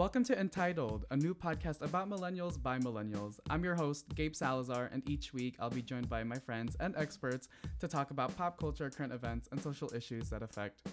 Welcome 0.00 0.24
to 0.24 0.40
Entitled, 0.40 1.04
a 1.10 1.16
new 1.18 1.34
podcast 1.34 1.82
about 1.82 2.08
millennials 2.08 2.60
by 2.60 2.78
millennials. 2.78 3.38
I'm 3.50 3.62
your 3.62 3.74
host, 3.74 4.06
Gabe 4.14 4.34
Salazar, 4.34 4.88
and 4.94 5.06
each 5.06 5.34
week 5.34 5.56
I'll 5.60 5.68
be 5.68 5.82
joined 5.82 6.08
by 6.08 6.24
my 6.24 6.38
friends 6.38 6.74
and 6.80 6.96
experts 6.96 7.50
to 7.80 7.86
talk 7.86 8.10
about 8.10 8.34
pop 8.34 8.58
culture, 8.58 8.88
current 8.88 9.12
events, 9.12 9.50
and 9.52 9.62
social 9.62 9.92
issues 9.94 10.30
that 10.30 10.42
affect 10.42 10.88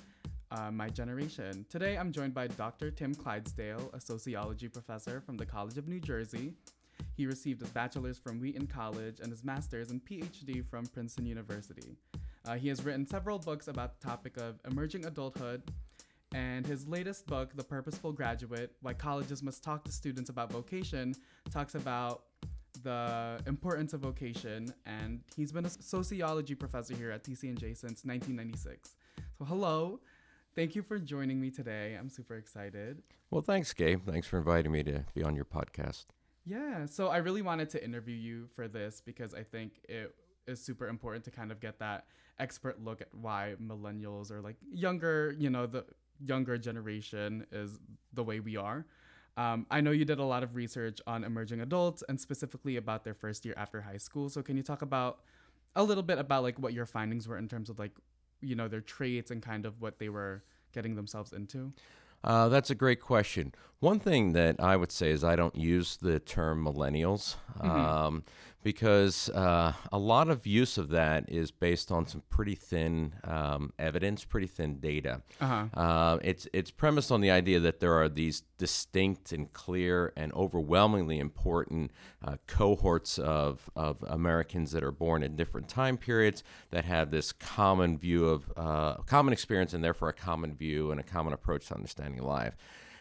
uh, 0.51 0.71
my 0.71 0.89
generation. 0.89 1.65
Today 1.69 1.97
I'm 1.97 2.11
joined 2.11 2.33
by 2.33 2.47
Dr. 2.47 2.91
Tim 2.91 3.15
Clydesdale, 3.15 3.91
a 3.93 4.01
sociology 4.01 4.67
professor 4.67 5.21
from 5.21 5.37
the 5.37 5.45
College 5.45 5.77
of 5.77 5.87
New 5.87 6.01
Jersey. 6.01 6.51
He 7.15 7.27
received 7.27 7.61
his 7.61 7.69
bachelor's 7.69 8.17
from 8.17 8.41
Wheaton 8.41 8.67
College 8.67 9.21
and 9.21 9.31
his 9.31 9.41
master's 9.41 9.89
and 9.89 10.03
PhD 10.03 10.69
from 10.69 10.85
Princeton 10.85 11.25
University. 11.25 11.95
Uh, 12.45 12.55
he 12.55 12.67
has 12.67 12.83
written 12.83 13.07
several 13.07 13.39
books 13.39 13.69
about 13.69 13.97
the 13.97 14.05
topic 14.05 14.35
of 14.35 14.59
emerging 14.69 15.05
adulthood, 15.05 15.63
and 16.33 16.65
his 16.65 16.87
latest 16.87 17.25
book, 17.27 17.55
The 17.55 17.63
Purposeful 17.63 18.11
Graduate 18.11 18.73
Why 18.81 18.93
Colleges 18.93 19.41
Must 19.41 19.63
Talk 19.63 19.83
to 19.85 19.91
Students 19.91 20.29
About 20.29 20.51
Vocation, 20.51 21.13
talks 21.51 21.75
about 21.75 22.23
the 22.83 23.39
importance 23.47 23.93
of 23.93 24.01
vocation. 24.01 24.73
And 24.85 25.21
he's 25.35 25.51
been 25.51 25.65
a 25.65 25.69
sociology 25.69 26.55
professor 26.55 26.95
here 26.95 27.11
at 27.11 27.23
TCNJ 27.23 27.77
since 27.77 28.03
1996. 28.03 28.95
So, 29.37 29.45
hello. 29.45 29.99
Thank 30.55 30.75
you 30.75 30.81
for 30.81 30.99
joining 30.99 31.39
me 31.39 31.51
today. 31.51 31.95
I'm 31.99 32.09
super 32.09 32.35
excited. 32.35 33.03
Well, 33.29 33.41
thanks, 33.41 33.73
Gabe. 33.73 34.03
Thanks 34.05 34.27
for 34.27 34.37
inviting 34.37 34.71
me 34.71 34.83
to 34.83 35.05
be 35.13 35.23
on 35.23 35.35
your 35.35 35.45
podcast. 35.45 36.05
Yeah. 36.45 36.85
So, 36.87 37.07
I 37.07 37.17
really 37.17 37.41
wanted 37.41 37.69
to 37.71 37.83
interview 37.83 38.15
you 38.15 38.47
for 38.55 38.67
this 38.67 39.01
because 39.05 39.33
I 39.33 39.43
think 39.43 39.73
it 39.87 40.13
is 40.47 40.63
super 40.63 40.87
important 40.87 41.25
to 41.25 41.31
kind 41.31 41.51
of 41.51 41.59
get 41.59 41.79
that 41.79 42.05
expert 42.39 42.83
look 42.83 43.01
at 43.01 43.07
why 43.13 43.55
millennials 43.61 44.31
or 44.31 44.41
like 44.41 44.55
younger, 44.71 45.35
you 45.37 45.49
know, 45.49 45.65
the 45.65 45.85
younger 46.25 46.57
generation 46.57 47.45
is 47.51 47.79
the 48.13 48.23
way 48.23 48.39
we 48.39 48.57
are. 48.57 48.85
Um, 49.37 49.67
I 49.69 49.81
know 49.81 49.91
you 49.91 50.03
did 50.03 50.19
a 50.19 50.23
lot 50.23 50.43
of 50.43 50.55
research 50.55 50.99
on 51.05 51.23
emerging 51.23 51.61
adults 51.61 52.03
and 52.09 52.19
specifically 52.19 52.77
about 52.77 53.03
their 53.03 53.13
first 53.13 53.45
year 53.45 53.53
after 53.55 53.81
high 53.81 53.97
school. 53.97 54.29
So 54.29 54.41
can 54.41 54.57
you 54.57 54.63
talk 54.63 54.81
about 54.81 55.19
a 55.75 55.83
little 55.83 56.03
bit 56.03 56.17
about 56.17 56.41
like 56.41 56.57
what 56.57 56.73
your 56.73 56.87
findings 56.87 57.27
were 57.27 57.37
in 57.37 57.47
terms 57.47 57.69
of 57.69 57.77
like, 57.77 57.91
you 58.41 58.55
know, 58.55 58.67
their 58.67 58.81
traits 58.81 59.29
and 59.29 59.41
kind 59.41 59.65
of 59.65 59.79
what 59.79 59.99
they 59.99 60.09
were 60.09 60.43
getting 60.73 60.95
themselves 60.95 61.33
into? 61.33 61.71
Uh, 62.23 62.49
that's 62.49 62.69
a 62.69 62.75
great 62.75 63.01
question. 63.01 63.53
One 63.79 63.99
thing 63.99 64.33
that 64.33 64.55
I 64.59 64.75
would 64.75 64.91
say 64.91 65.11
is 65.11 65.23
I 65.23 65.35
don't 65.35 65.55
use 65.55 65.97
the 65.97 66.19
term 66.19 66.65
millennials 66.65 67.35
mm-hmm. 67.59 67.69
um, 67.69 68.23
because 68.63 69.29
uh, 69.29 69.71
a 69.91 69.97
lot 69.97 70.29
of 70.29 70.47
use 70.47 70.77
of 70.77 70.89
that 70.89 71.23
is 71.29 71.51
based 71.51 71.91
on 71.91 72.07
some 72.07 72.23
pretty 72.29 72.55
thin 72.55 73.13
um, 73.23 73.71
evidence, 73.77 74.25
pretty 74.25 74.47
thin 74.47 74.79
data. 74.79 75.21
Uh-huh. 75.39 75.79
Uh, 75.79 76.17
it's 76.23 76.47
it's 76.53 76.71
premised 76.71 77.11
on 77.11 77.21
the 77.21 77.29
idea 77.29 77.59
that 77.59 77.79
there 77.79 77.93
are 77.93 78.09
these 78.09 78.43
distinct 78.57 79.31
and 79.31 79.53
clear 79.53 80.11
and 80.17 80.33
overwhelmingly 80.33 81.19
important 81.19 81.91
uh, 82.25 82.37
cohorts 82.47 83.19
of 83.19 83.69
of 83.75 84.03
Americans 84.07 84.71
that 84.71 84.83
are 84.83 84.91
born 84.91 85.21
in 85.21 85.35
different 85.35 85.69
time 85.69 85.95
periods 85.95 86.43
that 86.71 86.83
have 86.83 87.11
this 87.11 87.31
common 87.31 87.97
view 87.97 88.27
of 88.27 88.51
uh, 88.57 88.95
common 89.03 89.33
experience 89.33 89.73
and 89.73 89.83
therefore 89.83 90.09
a 90.09 90.13
common 90.13 90.55
view 90.55 90.91
and 90.91 90.99
a 90.99 91.03
common 91.03 91.31
approach 91.31 91.67
to 91.67 91.75
understanding 91.75 92.06
life. 92.15 92.55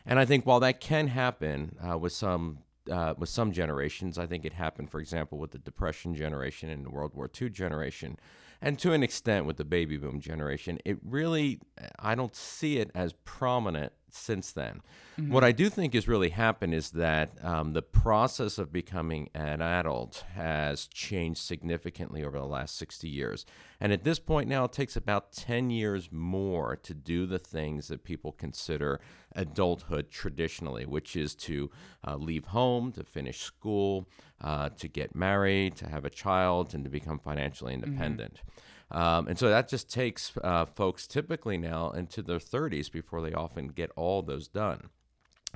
And 0.05 0.19
I 0.19 0.25
think 0.25 0.47
while 0.47 0.61
that 0.61 0.81
can 0.81 1.09
happen 1.09 1.77
uh, 1.87 1.99
with 1.99 2.13
some 2.13 2.59
uh, 2.91 3.15
with 3.19 3.29
some 3.29 3.53
generations, 3.53 4.17
I 4.19 4.27
think 4.27 4.45
it 4.45 4.53
happened, 4.53 4.91
for 4.91 5.01
example, 5.01 5.39
with 5.39 5.51
the 5.51 5.59
Depression 5.59 6.15
generation 6.15 6.71
and 6.71 6.85
the 6.85 6.91
World 6.91 7.15
War 7.15 7.29
II 7.41 7.51
generation, 7.51 8.17
and 8.63 8.79
to 8.79 8.93
an 8.93 9.03
extent 9.03 9.45
with 9.45 9.57
the 9.57 9.65
baby 9.65 9.97
boom 9.97 10.21
generation. 10.21 10.79
It 10.85 10.99
really, 11.05 11.61
I 11.99 12.15
don't 12.15 12.35
see 12.35 12.79
it 12.79 12.91
as 12.95 13.13
prominent 13.25 13.93
since 14.11 14.53
then. 14.53 14.81
Mm-hmm. 15.19 15.33
What 15.33 15.45
I 15.45 15.53
do 15.53 15.69
think 15.69 15.95
has 15.95 16.09
really 16.09 16.31
happened 16.31 16.75
is 16.75 16.91
that 16.91 17.31
um, 17.43 17.73
the 17.73 17.83
process 17.83 18.59
of 18.59 18.73
becoming 18.73 19.31
an 19.35 19.61
adult 19.61 20.25
has 20.35 20.87
changed 20.87 21.41
significantly 21.41 22.25
over 22.25 22.39
the 22.39 22.45
last 22.45 22.77
60 22.77 23.09
years. 23.09 23.47
And 23.81 23.93
at 23.93 24.05
this 24.05 24.19
point 24.19 24.49
now, 24.49 24.65
it 24.65 24.73
takes 24.73 24.97
about 24.97 25.33
10 25.33 25.71
years 25.71 26.11
more 26.11 26.77
to 26.77 26.95
do 26.95 27.27
the 27.27 27.39
things 27.39 27.89
that 27.89 28.05
people 28.05 28.33
consider 28.33 29.01
adulthood 29.35 30.11
traditionally, 30.11 30.87
which 30.87 31.17
is 31.17 31.35
to 31.35 31.71
uh, 32.07 32.17
leave 32.17 32.47
home, 32.47 32.93
to 32.93 33.05
finish 33.05 33.41
school, 33.41 34.09
uh, 34.41 34.71
to 34.71 34.89
get 34.89 35.15
married, 35.15 35.77
to 35.77 35.89
have 35.89 36.05
a 36.05 36.11
child, 36.11 36.75
and 36.75 36.85
to 36.85 36.91
become 36.91 37.19
financially 37.19 37.75
mm-hmm. 37.75 37.85
independent. 37.85 38.35
Mm-hmm. 38.35 38.51
Um, 38.91 39.27
and 39.29 39.39
so 39.39 39.49
that 39.49 39.69
just 39.69 39.91
takes 39.91 40.33
uh, 40.43 40.65
folks 40.65 41.07
typically 41.07 41.59
now 41.59 41.91
into 41.91 42.23
their 42.23 42.39
30s 42.39 42.91
before 42.91 43.21
they 43.21 43.33
often 43.33 43.69
get 43.69 43.91
all 43.97 44.23
those 44.23 44.49
done. 44.49 44.91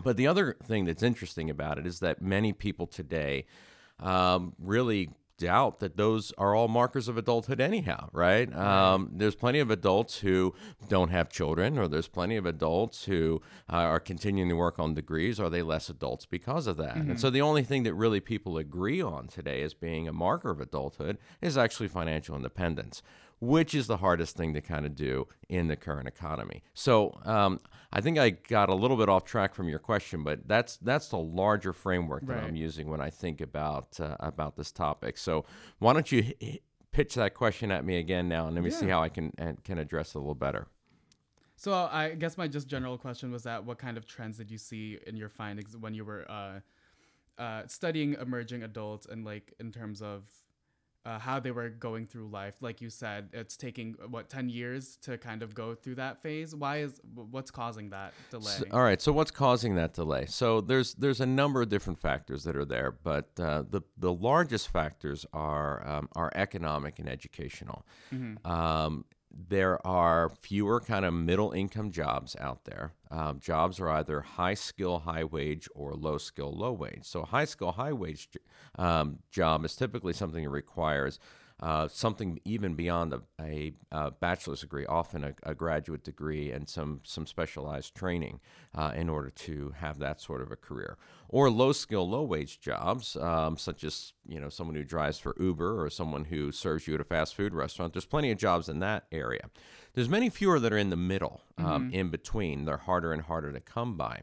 But 0.02 0.16
the 0.16 0.26
other 0.26 0.56
thing 0.64 0.84
that's 0.84 1.02
interesting 1.02 1.50
about 1.50 1.78
it 1.78 1.86
is 1.86 2.00
that 2.00 2.22
many 2.22 2.52
people 2.52 2.86
today 2.86 3.46
um, 4.00 4.54
really 4.58 5.10
doubt 5.40 5.80
that 5.80 5.96
those 5.96 6.32
are 6.38 6.54
all 6.54 6.68
markers 6.68 7.08
of 7.08 7.16
adulthood 7.16 7.60
anyhow 7.60 8.08
right? 8.12 8.54
Um, 8.54 9.10
there's 9.12 9.34
plenty 9.34 9.58
of 9.58 9.70
adults 9.70 10.18
who 10.18 10.54
don't 10.88 11.08
have 11.08 11.30
children 11.30 11.78
or 11.78 11.88
there's 11.88 12.08
plenty 12.08 12.36
of 12.36 12.46
adults 12.46 13.04
who 13.04 13.40
uh, 13.72 13.76
are 13.76 14.00
continuing 14.00 14.48
to 14.50 14.54
work 14.54 14.78
on 14.78 14.94
degrees. 14.94 15.40
Are 15.40 15.50
they 15.50 15.62
less 15.62 15.88
adults 15.88 16.26
because 16.26 16.66
of 16.66 16.76
that? 16.76 16.96
Mm-hmm. 16.96 17.10
and 17.12 17.20
so 17.20 17.30
the 17.30 17.40
only 17.40 17.62
thing 17.62 17.82
that 17.84 17.94
really 17.94 18.20
people 18.20 18.58
agree 18.58 19.00
on 19.00 19.28
today 19.28 19.62
as 19.62 19.74
being 19.74 20.06
a 20.06 20.12
marker 20.12 20.50
of 20.50 20.60
adulthood 20.60 21.18
is 21.40 21.56
actually 21.56 21.88
financial 21.88 22.36
independence 22.36 23.02
which 23.40 23.74
is 23.74 23.86
the 23.86 23.96
hardest 23.96 24.36
thing 24.36 24.54
to 24.54 24.60
kind 24.60 24.84
of 24.84 24.94
do 24.94 25.26
in 25.48 25.66
the 25.68 25.76
current 25.76 26.06
economy. 26.06 26.62
So 26.74 27.18
um, 27.24 27.60
I 27.92 28.00
think 28.00 28.18
I 28.18 28.30
got 28.30 28.68
a 28.68 28.74
little 28.74 28.96
bit 28.96 29.08
off 29.08 29.24
track 29.24 29.54
from 29.54 29.68
your 29.68 29.78
question, 29.78 30.22
but 30.22 30.46
that's 30.46 30.76
that's 30.78 31.08
the 31.08 31.18
larger 31.18 31.72
framework 31.72 32.26
that 32.26 32.34
right. 32.34 32.44
I'm 32.44 32.56
using 32.56 32.88
when 32.90 33.00
I 33.00 33.10
think 33.10 33.40
about 33.40 33.98
uh, 33.98 34.16
about 34.20 34.56
this 34.56 34.70
topic. 34.70 35.16
So 35.16 35.44
why 35.78 35.94
don't 35.94 36.10
you 36.12 36.32
h- 36.40 36.62
pitch 36.92 37.14
that 37.14 37.34
question 37.34 37.70
at 37.70 37.84
me 37.84 37.98
again 37.98 38.28
now, 38.28 38.46
and 38.46 38.54
let 38.54 38.62
me 38.62 38.70
yeah. 38.70 38.76
see 38.76 38.86
how 38.86 39.02
I 39.02 39.08
can 39.08 39.32
can 39.64 39.78
address 39.78 40.10
it 40.10 40.16
a 40.16 40.18
little 40.18 40.34
better. 40.34 40.68
So 41.56 41.74
I 41.74 42.14
guess 42.14 42.38
my 42.38 42.48
just 42.48 42.68
general 42.68 42.96
question 42.96 43.30
was 43.30 43.42
that 43.42 43.64
what 43.66 43.76
kind 43.76 43.98
of 43.98 44.06
trends 44.06 44.38
did 44.38 44.50
you 44.50 44.56
see 44.56 44.98
in 45.06 45.14
your 45.14 45.28
findings 45.28 45.76
when 45.76 45.92
you 45.92 46.06
were 46.06 46.24
uh, 46.30 46.60
uh, 47.36 47.62
studying 47.66 48.14
emerging 48.14 48.62
adults 48.62 49.06
and 49.06 49.26
like 49.26 49.52
in 49.60 49.70
terms 49.70 50.00
of 50.00 50.24
uh, 51.06 51.18
how 51.18 51.40
they 51.40 51.50
were 51.50 51.70
going 51.70 52.06
through 52.06 52.28
life. 52.28 52.56
Like 52.60 52.80
you 52.80 52.90
said, 52.90 53.30
it's 53.32 53.56
taking 53.56 53.94
what 54.08 54.28
ten 54.28 54.48
years 54.48 54.96
to 55.02 55.16
kind 55.16 55.42
of 55.42 55.54
go 55.54 55.74
through 55.74 55.96
that 55.96 56.22
phase. 56.22 56.54
Why 56.54 56.78
is 56.78 57.00
what's 57.14 57.50
causing 57.50 57.90
that 57.90 58.12
delay? 58.30 58.52
So, 58.52 58.64
all 58.72 58.82
right, 58.82 59.00
so 59.00 59.12
what's 59.12 59.30
causing 59.30 59.74
that 59.76 59.94
delay? 59.94 60.26
So 60.26 60.60
there's 60.60 60.94
there's 60.94 61.20
a 61.20 61.26
number 61.26 61.62
of 61.62 61.68
different 61.68 62.00
factors 62.00 62.44
that 62.44 62.56
are 62.56 62.66
there, 62.66 62.92
but 63.02 63.30
uh, 63.38 63.64
the 63.68 63.82
the 63.96 64.12
largest 64.12 64.68
factors 64.68 65.24
are 65.32 65.86
um, 65.86 66.08
are 66.14 66.30
economic 66.34 66.98
and 66.98 67.08
educational. 67.08 67.86
Mm-hmm. 68.12 68.50
Um, 68.50 69.04
there 69.32 69.84
are 69.86 70.28
fewer 70.28 70.80
kind 70.80 71.04
of 71.04 71.14
middle 71.14 71.52
income 71.52 71.90
jobs 71.90 72.36
out 72.40 72.64
there. 72.64 72.92
Um, 73.10 73.38
jobs 73.40 73.80
are 73.80 73.88
either 73.88 74.20
high 74.20 74.54
skill, 74.54 75.00
high 75.00 75.24
wage, 75.24 75.68
or 75.74 75.94
low 75.94 76.18
skill, 76.18 76.52
low 76.52 76.72
wage. 76.72 77.02
So, 77.02 77.22
high 77.22 77.44
skill, 77.44 77.72
high 77.72 77.92
wage 77.92 78.28
um, 78.78 79.18
job 79.30 79.64
is 79.64 79.76
typically 79.76 80.12
something 80.12 80.44
that 80.44 80.50
requires 80.50 81.18
uh, 81.60 81.88
something 81.88 82.40
even 82.44 82.74
beyond 82.74 83.12
a, 83.12 83.20
a, 83.40 83.72
a 83.92 84.10
bachelor's 84.10 84.60
degree, 84.60 84.86
often 84.86 85.24
a, 85.24 85.34
a, 85.42 85.54
graduate 85.54 86.02
degree, 86.02 86.50
and 86.50 86.68
some 86.68 87.00
some 87.04 87.26
specialized 87.26 87.94
training 87.94 88.40
uh, 88.74 88.92
in 88.96 89.10
order 89.10 89.28
to 89.28 89.74
have 89.76 89.98
that 89.98 90.20
sort 90.20 90.40
of 90.40 90.50
a 90.50 90.56
career. 90.56 90.96
Or 91.28 91.50
low 91.50 91.72
skill, 91.72 92.08
low 92.08 92.22
wage 92.22 92.60
jobs, 92.60 93.14
um, 93.16 93.58
such 93.58 93.84
as 93.84 94.14
you 94.26 94.40
know 94.40 94.48
someone 94.48 94.74
who 94.74 94.84
drives 94.84 95.18
for 95.18 95.36
Uber 95.38 95.84
or 95.84 95.90
someone 95.90 96.24
who 96.24 96.50
serves 96.50 96.88
you 96.88 96.94
at 96.94 97.00
a 97.00 97.04
fast 97.04 97.34
food 97.34 97.52
restaurant. 97.52 97.92
There's 97.92 98.06
plenty 98.06 98.30
of 98.30 98.38
jobs 98.38 98.68
in 98.68 98.78
that 98.80 99.04
area. 99.12 99.50
There's 99.92 100.08
many 100.08 100.30
fewer 100.30 100.58
that 100.60 100.72
are 100.72 100.78
in 100.78 100.90
the 100.90 100.96
middle, 100.96 101.42
um, 101.58 101.66
mm-hmm. 101.66 101.94
in 101.94 102.08
between. 102.08 102.64
They're 102.64 102.78
harder 102.78 103.12
and 103.12 103.22
harder 103.22 103.52
to 103.52 103.60
come 103.60 103.96
by. 103.96 104.22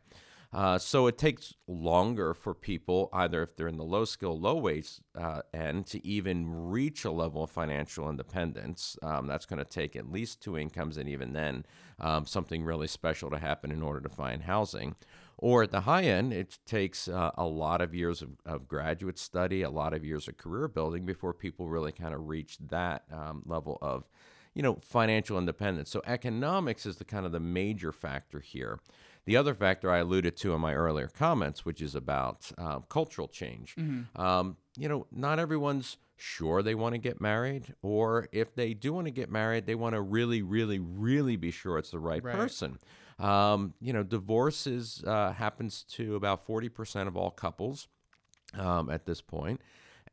Uh, 0.53 0.78
so 0.78 1.08
it 1.08 1.18
takes 1.18 1.53
longer 1.68 2.33
for 2.33 2.54
people, 2.54 3.10
either 3.12 3.44
if 3.44 3.56
they're 3.56 3.68
in 3.68 3.77
the 3.77 3.83
low 3.83 4.06
skill, 4.06 4.39
low 4.39 4.56
wage 4.56 4.92
uh, 5.18 5.42
end, 5.54 5.86
to 5.86 6.06
even 6.07 6.69
reach 6.69 7.04
a 7.04 7.12
level 7.12 7.44
of 7.44 7.51
financial 7.51 8.10
independence. 8.10 8.98
Um, 9.01 9.27
that's 9.27 9.45
going 9.45 9.60
to 9.60 9.66
take 9.66 9.95
at 9.95 10.10
least 10.10 10.42
two 10.42 10.57
incomes, 10.57 10.98
and 10.98 11.10
even 11.10 11.33
then, 11.33 11.66
um, 12.00 12.25
something 12.25 12.63
really 12.63 12.88
special 12.88 13.30
to 13.30 13.39
happen 13.39 13.71
in 13.71 13.81
order 13.81 14.00
to 14.00 14.10
find 14.10 14.44
housing. 14.44 14.95
Or 15.38 15.63
at 15.63 15.71
the 15.71 15.81
high 15.81 16.04
end, 16.04 16.33
it 16.33 16.57
takes 16.66 17.07
uh, 17.07 17.31
a 17.36 17.45
lot 17.45 17.81
of 17.81 17.94
years 17.94 18.21
of, 18.21 18.30
of, 18.45 18.68
graduate 18.68 19.19
study, 19.19 19.62
a 19.62 19.69
lot 19.69 19.94
of 19.94 20.04
years 20.04 20.27
of 20.27 20.38
career 20.38 20.68
building 20.68 21.06
before 21.06 21.33
people 21.33 21.69
really 21.69 21.92
kind 21.92 22.16
of 22.16 22.27
reach 22.27 22.57
that 22.69 23.04
um, 23.12 23.44
level 23.45 23.77
of 23.81 24.06
you 24.56 24.63
know 24.63 24.80
financial 24.81 25.38
independence 25.38 25.92
so 25.92 26.01
economics 26.07 26.88
is 26.88 26.98
the 26.98 27.06
kind 27.06 27.27
of 27.27 27.31
the 27.31 27.39
major 27.39 27.92
factor 27.92 28.39
here 28.39 28.80
the 29.27 29.35
other 29.35 29.53
factor 29.53 29.91
I 29.91 29.97
alluded 29.97 30.38
to 30.38 30.53
in 30.53 30.62
my 30.62 30.74
earlier 30.74 31.09
comments, 31.09 31.65
which 31.65 31.81
is 31.81 31.95
about 31.95 32.50
uh, 32.57 32.79
cultural 32.79 33.27
change. 33.27 33.75
Mm-hmm. 33.75 34.19
Um, 34.19 34.56
you 34.77 34.88
know, 34.88 35.06
not 35.12 35.38
everyone's 35.38 35.97
sure 36.15 36.63
they 36.63 36.75
want 36.75 36.94
to 36.95 36.97
get 36.97 37.19
married, 37.19 37.75
or 37.81 38.29
if 38.31 38.56
they 38.56 38.74
do 38.74 38.94
want 38.94 39.06
to 39.06 39.12
get 39.12 39.29
married, 39.29 39.65
they 39.65 39.75
want 39.75 39.95
to 39.95 40.01
really, 40.01 40.41
really, 40.41 40.79
really 40.79 41.35
be 41.35 41.51
sure 41.51 41.77
it's 41.77 41.91
the 41.91 42.00
right, 42.00 42.24
right. 42.24 42.35
person. 42.35 42.79
Um, 43.19 43.74
you 43.81 43.91
know, 43.91 44.01
divorces 44.01 45.03
uh, 45.06 45.33
happens 45.33 45.83
to 45.89 46.15
about 46.15 46.45
forty 46.45 46.69
percent 46.69 47.09
of 47.09 47.18
all 47.18 47.31
couples 47.31 47.89
um, 48.57 48.89
at 48.89 49.06
this 49.06 49.19
point. 49.19 49.59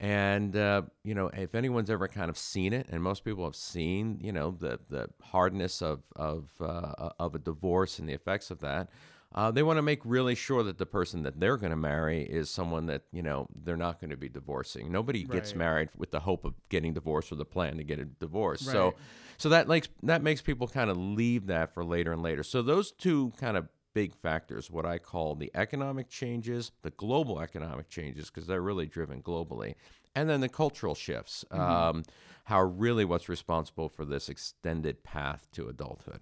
And 0.01 0.57
uh, 0.57 0.83
you 1.03 1.15
know, 1.15 1.29
if 1.29 1.55
anyone's 1.55 1.91
ever 1.91 2.09
kind 2.09 2.29
of 2.29 2.37
seen 2.37 2.73
it, 2.73 2.87
and 2.91 3.03
most 3.03 3.25
people 3.25 3.45
have 3.45 3.57
seen, 3.57 4.19
you 4.21 4.33
know, 4.33 4.51
the 4.51 4.81
the 4.91 5.09
hardness 5.23 5.83
of 5.83 6.03
of 6.17 6.49
uh, 6.61 7.11
of 7.19 7.35
a 7.35 7.39
divorce 7.39 7.99
and 7.99 8.09
the 8.09 8.13
effects 8.13 8.51
of 8.51 8.61
that, 8.61 8.89
uh, 9.35 9.51
they 9.51 9.63
want 9.63 9.79
to 9.79 9.83
make 9.83 10.01
really 10.05 10.35
sure 10.35 10.63
that 10.63 10.79
the 10.79 10.87
person 10.87 11.23
that 11.25 11.41
they're 11.41 11.57
going 11.57 11.71
to 11.71 11.77
marry 11.77 12.23
is 12.23 12.51
someone 12.51 12.87
that 12.87 13.03
you 13.13 13.23
know 13.23 13.47
they're 13.65 13.77
not 13.77 14.01
going 14.01 14.11
to 14.11 14.17
be 14.17 14.29
divorcing. 14.29 14.93
Nobody 14.93 15.25
gets 15.25 15.55
married 15.55 15.91
with 15.97 16.11
the 16.11 16.21
hope 16.21 16.45
of 16.45 16.55
getting 16.69 16.93
divorced 16.93 17.33
or 17.33 17.37
the 17.37 17.45
plan 17.45 17.77
to 17.77 17.85
get 17.85 17.99
a 17.99 18.05
divorce. 18.05 18.67
Right. 18.67 18.73
So, 18.73 18.95
so 19.37 19.49
that 19.49 19.67
makes 19.69 19.89
that 20.03 20.23
makes 20.23 20.41
people 20.41 20.69
kind 20.69 20.91
of 20.91 20.97
leave 20.97 21.47
that 21.47 21.75
for 21.75 21.85
later 21.85 22.13
and 22.13 22.23
later. 22.23 22.43
So 22.43 22.63
those 22.63 22.93
two 22.93 23.33
kind 23.39 23.57
of 23.57 23.69
big 23.95 24.15
factors, 24.15 24.71
what 24.71 24.85
I 24.85 24.99
call 24.99 25.35
the 25.35 25.51
economic 25.55 26.09
changes, 26.09 26.73
the 26.83 26.91
global 26.91 27.41
economic 27.41 27.89
changes, 27.89 28.27
because 28.27 28.47
they're 28.47 28.61
really 28.61 28.87
driven 28.87 29.23
globally, 29.23 29.75
and 30.15 30.29
then 30.29 30.41
the 30.41 30.49
cultural 30.49 30.95
shifts, 30.95 31.45
um, 31.51 32.03
how 32.45 32.63
really 32.63 33.05
what's 33.05 33.29
responsible 33.29 33.89
for 33.89 34.05
this 34.05 34.29
extended 34.29 35.03
path 35.03 35.49
to 35.53 35.69
adulthood. 35.69 36.21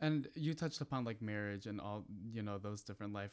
And 0.00 0.28
you 0.34 0.54
touched 0.54 0.80
upon 0.80 1.04
like 1.04 1.22
marriage 1.22 1.66
and 1.66 1.80
all 1.80 2.04
you 2.30 2.42
know 2.42 2.58
those 2.58 2.82
different 2.82 3.12
life 3.12 3.32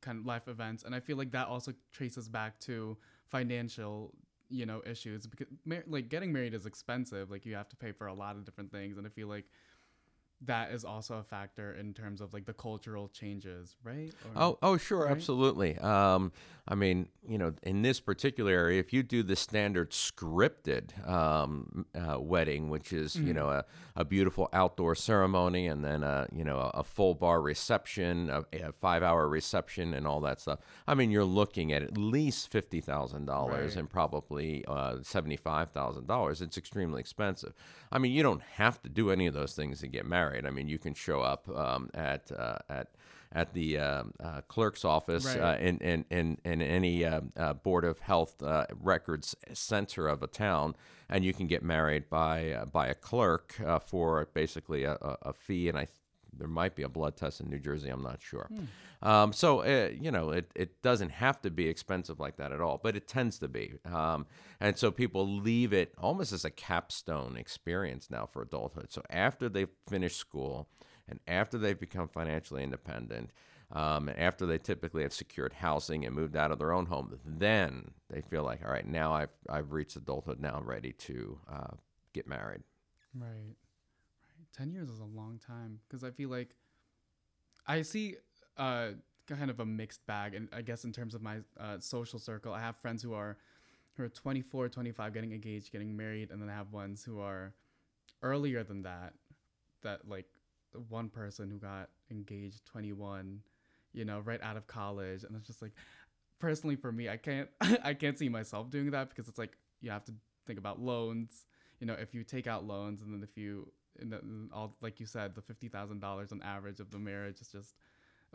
kind 0.00 0.18
of 0.18 0.26
life 0.26 0.48
events, 0.48 0.84
and 0.84 0.94
I 0.94 1.00
feel 1.00 1.16
like 1.16 1.32
that 1.32 1.48
also 1.48 1.72
traces 1.92 2.28
back 2.28 2.60
to 2.60 2.96
financial 3.26 4.12
you 4.48 4.66
know 4.66 4.82
issues 4.86 5.26
because 5.26 5.46
mar- 5.64 5.84
like 5.86 6.08
getting 6.08 6.32
married 6.32 6.54
is 6.54 6.66
expensive. 6.66 7.30
Like 7.30 7.46
you 7.46 7.54
have 7.54 7.68
to 7.70 7.76
pay 7.76 7.92
for 7.92 8.06
a 8.06 8.14
lot 8.14 8.36
of 8.36 8.44
different 8.44 8.70
things, 8.70 8.96
and 8.98 9.06
I 9.06 9.10
feel 9.10 9.28
like 9.28 9.46
that 10.42 10.72
is 10.72 10.84
also 10.84 11.16
a 11.18 11.22
factor 11.22 11.72
in 11.72 11.94
terms 11.94 12.20
of 12.20 12.32
like 12.34 12.44
the 12.44 12.52
cultural 12.52 13.08
changes, 13.08 13.76
right? 13.82 14.12
Or- 14.34 14.42
Oh, 14.42 14.58
oh, 14.62 14.76
sure, 14.76 15.04
right? 15.04 15.10
absolutely. 15.10 15.78
Um, 15.78 16.32
I 16.66 16.74
mean, 16.74 17.08
you 17.28 17.36
know, 17.36 17.52
in 17.62 17.82
this 17.82 18.00
particular 18.00 18.50
area, 18.50 18.80
if 18.80 18.92
you 18.92 19.02
do 19.02 19.22
the 19.22 19.36
standard 19.36 19.90
scripted 19.90 21.06
um, 21.08 21.84
uh, 21.94 22.18
wedding, 22.18 22.70
which 22.70 22.92
is 22.92 23.16
you 23.16 23.34
know 23.34 23.50
a, 23.50 23.64
a 23.96 24.04
beautiful 24.04 24.48
outdoor 24.52 24.94
ceremony 24.94 25.66
and 25.66 25.84
then 25.84 26.02
a 26.02 26.26
you 26.32 26.42
know 26.42 26.70
a, 26.74 26.82
full 26.82 27.14
bar 27.14 27.42
reception, 27.42 28.30
a, 28.30 28.44
a 28.54 28.72
five 28.72 29.02
hour 29.02 29.28
reception, 29.28 29.92
and 29.94 30.06
all 30.06 30.20
that 30.22 30.40
stuff. 30.40 30.58
I 30.86 30.94
mean, 30.94 31.10
you're 31.10 31.24
looking 31.24 31.72
at 31.72 31.82
at 31.82 31.98
least 31.98 32.50
fifty 32.50 32.80
thousand 32.80 33.26
dollars 33.26 33.76
and 33.76 33.88
probably 33.88 34.64
uh, 34.66 34.96
seventy 35.02 35.36
five 35.36 35.70
thousand 35.70 36.06
dollars. 36.06 36.40
It's 36.40 36.56
extremely 36.56 37.00
expensive. 37.00 37.52
I 37.92 37.98
mean, 37.98 38.12
you 38.12 38.22
don't 38.22 38.42
have 38.54 38.82
to 38.82 38.88
do 38.88 39.10
any 39.10 39.26
of 39.26 39.34
those 39.34 39.54
things 39.54 39.80
to 39.80 39.86
get 39.86 40.06
married. 40.06 40.33
I 40.46 40.50
mean, 40.50 40.68
you 40.68 40.78
can 40.78 40.94
show 40.94 41.20
up 41.20 41.48
um, 41.48 41.90
at 41.94 42.30
uh, 42.32 42.58
at 42.68 42.88
at 43.34 43.52
the 43.52 43.78
um, 43.78 44.12
uh, 44.22 44.40
clerk's 44.42 44.84
office 44.84 45.24
Right. 45.26 45.40
uh, 45.40 45.56
in, 45.58 45.78
in, 45.78 46.04
in, 46.10 46.38
in 46.44 46.62
any 46.62 47.04
uh, 47.04 47.20
uh, 47.36 47.54
board 47.54 47.84
of 47.84 47.98
health 47.98 48.42
uh, 48.42 48.66
records 48.80 49.34
center 49.52 50.06
of 50.06 50.22
a 50.22 50.26
town, 50.28 50.76
and 51.08 51.24
you 51.24 51.34
can 51.34 51.46
get 51.46 51.62
married 51.62 52.08
by 52.08 52.52
uh, 52.52 52.64
by 52.64 52.86
a 52.86 52.94
clerk 52.94 53.56
uh, 53.64 53.78
for 53.78 54.28
basically 54.34 54.84
a, 54.84 54.96
a, 55.22 55.32
fee. 55.32 55.68
And 55.68 55.76
I 55.76 55.88
there 56.38 56.48
might 56.48 56.74
be 56.74 56.82
a 56.82 56.88
blood 56.88 57.16
test 57.16 57.40
in 57.40 57.50
New 57.50 57.58
Jersey. 57.58 57.88
I'm 57.88 58.02
not 58.02 58.20
sure. 58.22 58.50
Um, 59.02 59.32
so 59.32 59.60
uh, 59.60 59.90
you 59.90 60.10
know, 60.10 60.30
it, 60.30 60.50
it 60.54 60.82
doesn't 60.82 61.10
have 61.10 61.40
to 61.42 61.50
be 61.50 61.68
expensive 61.68 62.18
like 62.20 62.36
that 62.36 62.52
at 62.52 62.60
all, 62.60 62.80
but 62.82 62.96
it 62.96 63.06
tends 63.06 63.38
to 63.40 63.48
be. 63.48 63.74
Um, 63.84 64.26
and 64.60 64.78
so 64.78 64.90
people 64.90 65.28
leave 65.28 65.72
it 65.72 65.94
almost 65.98 66.32
as 66.32 66.44
a 66.44 66.50
capstone 66.50 67.36
experience 67.36 68.10
now 68.10 68.26
for 68.26 68.42
adulthood. 68.42 68.92
So 68.92 69.02
after 69.10 69.48
they 69.48 69.66
finish 69.88 70.16
school 70.16 70.68
and 71.08 71.20
after 71.28 71.58
they've 71.58 71.78
become 71.78 72.08
financially 72.08 72.62
independent, 72.62 73.30
um, 73.72 74.08
and 74.08 74.18
after 74.18 74.46
they 74.46 74.58
typically 74.58 75.02
have 75.02 75.12
secured 75.12 75.52
housing 75.52 76.04
and 76.04 76.14
moved 76.14 76.36
out 76.36 76.50
of 76.50 76.58
their 76.58 76.72
own 76.72 76.86
home, 76.86 77.18
then 77.24 77.90
they 78.08 78.20
feel 78.20 78.42
like, 78.44 78.64
all 78.64 78.70
right, 78.70 78.86
now 78.86 79.12
I've 79.12 79.32
I've 79.48 79.72
reached 79.72 79.96
adulthood. 79.96 80.40
Now 80.40 80.54
I'm 80.56 80.66
ready 80.66 80.92
to 80.92 81.38
uh, 81.50 81.74
get 82.12 82.26
married. 82.26 82.62
Right. 83.14 83.56
Right. 84.58 84.64
10 84.64 84.72
years 84.72 84.88
is 84.88 85.00
a 85.00 85.04
long 85.04 85.40
time 85.44 85.80
because 85.88 86.04
I 86.04 86.10
feel 86.10 86.28
like 86.28 86.54
I 87.66 87.82
see 87.82 88.16
uh 88.56 88.90
kind 89.26 89.50
of 89.50 89.60
a 89.60 89.64
mixed 89.64 90.06
bag 90.06 90.34
and 90.34 90.48
I 90.52 90.62
guess 90.62 90.84
in 90.84 90.92
terms 90.92 91.14
of 91.14 91.22
my 91.22 91.38
uh, 91.58 91.78
social 91.80 92.18
circle 92.18 92.52
I 92.52 92.60
have 92.60 92.76
friends 92.76 93.02
who 93.02 93.14
are 93.14 93.38
who 93.96 94.02
are 94.04 94.08
24, 94.08 94.68
25 94.68 95.14
getting 95.14 95.32
engaged, 95.32 95.72
getting 95.72 95.96
married 95.96 96.30
and 96.30 96.42
then 96.42 96.48
I 96.50 96.54
have 96.54 96.72
ones 96.72 97.04
who 97.04 97.20
are 97.20 97.54
earlier 98.22 98.62
than 98.64 98.82
that 98.82 99.14
that 99.82 100.08
like 100.08 100.26
one 100.88 101.08
person 101.08 101.50
who 101.50 101.58
got 101.58 101.90
engaged 102.10 102.64
21, 102.66 103.40
you 103.92 104.04
know, 104.04 104.20
right 104.20 104.42
out 104.42 104.56
of 104.56 104.66
college 104.66 105.24
and 105.24 105.34
it's 105.36 105.46
just 105.46 105.62
like 105.62 105.72
personally 106.38 106.76
for 106.76 106.92
me 106.92 107.08
I 107.08 107.16
can't 107.16 107.48
I 107.84 107.94
can't 107.94 108.18
see 108.18 108.28
myself 108.28 108.70
doing 108.70 108.90
that 108.92 109.08
because 109.10 109.28
it's 109.28 109.38
like 109.38 109.56
you 109.80 109.90
have 109.90 110.04
to 110.06 110.14
think 110.46 110.58
about 110.58 110.80
loans 110.80 111.46
you 111.80 111.86
know, 111.86 111.94
if 111.94 112.14
you 112.14 112.24
take 112.24 112.46
out 112.46 112.64
loans 112.66 113.02
and 113.02 113.12
then 113.12 113.22
if 113.22 113.36
you, 113.36 113.70
and 114.00 114.50
all 114.52 114.76
like 114.80 115.00
you 115.00 115.06
said, 115.06 115.34
the 115.34 115.42
fifty 115.42 115.68
thousand 115.68 116.00
dollars 116.00 116.32
on 116.32 116.42
average 116.42 116.80
of 116.80 116.90
the 116.90 116.98
marriage 116.98 117.40
is 117.40 117.48
just 117.48 117.74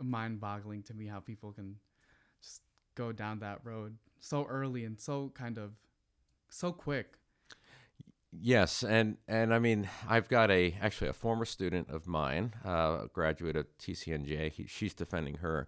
mind-boggling 0.02 0.82
to 0.84 0.94
me 0.94 1.06
how 1.06 1.20
people 1.20 1.52
can 1.52 1.76
just 2.42 2.62
go 2.94 3.12
down 3.12 3.38
that 3.40 3.60
road 3.64 3.96
so 4.18 4.46
early 4.46 4.84
and 4.84 4.98
so 4.98 5.30
kind 5.34 5.58
of 5.58 5.72
so 6.48 6.72
quick. 6.72 7.14
Yes, 8.32 8.84
and 8.84 9.16
and 9.26 9.52
I 9.52 9.58
mean, 9.58 9.88
I've 10.08 10.28
got 10.28 10.50
a 10.50 10.76
actually 10.80 11.08
a 11.08 11.12
former 11.12 11.44
student 11.44 11.90
of 11.90 12.06
mine, 12.06 12.54
uh, 12.64 13.00
a 13.04 13.08
graduate 13.12 13.56
of 13.56 13.66
TCNJ. 13.78 14.52
He, 14.52 14.66
she's 14.66 14.94
defending 14.94 15.36
her 15.36 15.66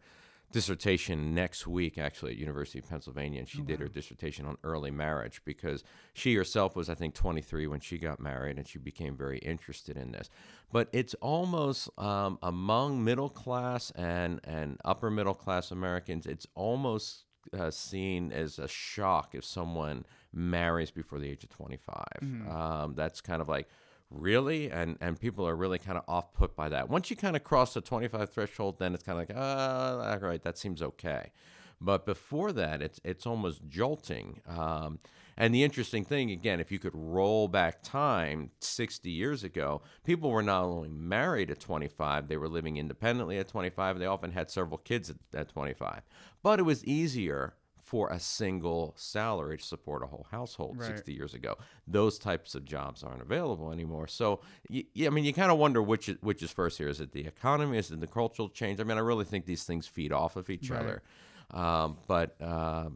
dissertation 0.53 1.35
next 1.35 1.67
week, 1.67 1.99
actually 1.99 2.33
at 2.33 2.39
University 2.39 2.79
of 2.79 2.89
Pennsylvania, 2.89 3.41
and 3.41 3.49
she 3.49 3.63
did 3.63 3.81
her 3.81 3.89
dissertation 3.89 4.47
on 4.47 4.57
early 4.63 4.91
marriage 4.91 5.43
because 5.45 5.83
she 6.13 6.35
herself 6.35 6.77
was, 6.77 6.89
I 6.89 6.95
think, 6.95 7.15
23 7.15 7.67
when 7.67 7.81
she 7.81 7.99
got 7.99 8.21
married, 8.21 8.59
and 8.59 8.69
she 8.69 8.79
became 8.79 9.17
very 9.17 9.39
interested 9.39 9.97
in 9.97 10.13
this. 10.13 10.31
But 10.71 10.89
it's 10.93 11.15
almost 11.15 11.89
um, 11.99 12.39
among 12.43 13.03
middle 13.03 13.29
class 13.31 13.91
and 13.93 14.41
and 14.45 14.79
upper 14.85 15.11
middle 15.11 15.35
class 15.35 15.71
Americans, 15.71 16.27
it's 16.27 16.47
almost 16.55 17.25
uh, 17.59 17.71
seen 17.71 18.33
as 18.33 18.59
a 18.59 18.69
shock 18.69 19.35
if 19.35 19.45
someone 19.45 20.05
marries 20.33 20.91
before 20.91 21.19
the 21.19 21.29
age 21.29 21.45
of 21.45 21.51
25. 21.51 22.05
Um, 22.51 22.95
that's 22.95 23.21
kind 23.21 23.43
of 23.43 23.49
like, 23.49 23.69
really? 24.15 24.71
And 24.71 24.97
and 25.01 25.19
people 25.19 25.47
are 25.47 25.57
really 25.57 25.79
kind 25.79 25.99
of 25.99 26.05
off 26.09 26.33
put 26.33 26.55
by 26.57 26.69
that. 26.69 26.89
Once 26.89 27.11
you 27.11 27.17
kind 27.17 27.37
of 27.37 27.45
cross 27.45 27.75
the 27.75 27.81
25 27.81 28.31
threshold, 28.31 28.79
then 28.79 28.95
it's 28.95 29.03
kind 29.03 29.21
of 29.21 29.29
like, 29.29 29.37
uh, 29.37 30.11
all 30.11 30.29
right, 30.29 30.43
that 30.43 30.59
seems 30.59 30.83
okay. 30.83 31.33
But 31.81 32.07
before 32.07 32.53
that, 32.53 32.81
it's 32.81 33.01
it's 33.05 33.27
almost 33.27 33.63
jolting. 33.69 34.41
Um, 34.47 34.99
and 35.37 35.55
the 35.55 35.65
interesting 35.65 36.05
thing, 36.05 36.31
again, 36.31 36.61
if 36.61 36.71
you 36.71 36.79
could 36.79 36.95
roll 36.95 37.49
back 37.49 37.83
time 37.83 38.51
60 38.61 39.11
years 39.11 39.45
ago, 39.45 39.81
people 40.05 40.31
were 40.31 40.43
not 40.43 40.65
only 40.65 40.91
married 40.91 41.51
at 41.51 41.59
25, 41.59 42.29
they 42.29 42.37
were 42.37 42.49
living 42.49 42.77
independently 42.77 43.39
at 43.39 43.49
25. 43.49 43.99
They 43.99 44.07
often 44.07 44.33
had 44.33 44.51
several 44.51 44.79
kids 44.79 45.11
at, 45.11 45.17
at 45.35 45.49
25. 45.49 46.03
But 46.43 46.59
it 46.59 46.65
was 46.65 46.85
easier 46.85 47.55
for 47.93 48.09
a 48.09 48.19
single 48.19 48.95
salary 48.97 49.59
to 49.59 49.63
support 49.63 50.03
a 50.03 50.07
whole 50.07 50.27
household 50.31 50.79
Right. 50.79 50.87
60 50.87 51.13
years 51.13 51.35
ago. 51.35 51.59
Those 51.87 52.19
types 52.19 52.55
of 52.55 52.65
jobs 52.65 53.03
aren't 53.03 53.21
available 53.21 53.71
anymore. 53.71 54.07
So, 54.07 54.41
yeah, 54.71 55.09
I 55.09 55.11
mean, 55.11 55.25
you 55.25 55.35
kind 55.35 55.53
of 55.53 55.59
wonder 55.59 55.83
which 55.83 56.09
is, 56.09 56.17
which 56.23 56.43
is 56.43 56.51
first 56.51 56.79
here. 56.79 56.89
Is 56.89 57.03
it 57.03 57.13
the 57.13 57.27
economy? 57.27 57.77
Is 57.77 57.91
it 57.91 58.01
the 58.01 58.07
cultural 58.07 58.49
change? 58.49 58.81
I 58.81 58.85
mean, 58.85 58.97
I 58.97 59.03
really 59.03 59.27
think 59.27 59.45
these 59.45 59.65
things 59.65 59.87
feed 59.87 60.11
off 60.11 60.37
of 60.37 60.49
each 60.49 60.71
Right. 60.71 60.81
other. 60.81 61.03
Um, 61.51 61.99
but 62.07 62.35
uh, 62.41 62.89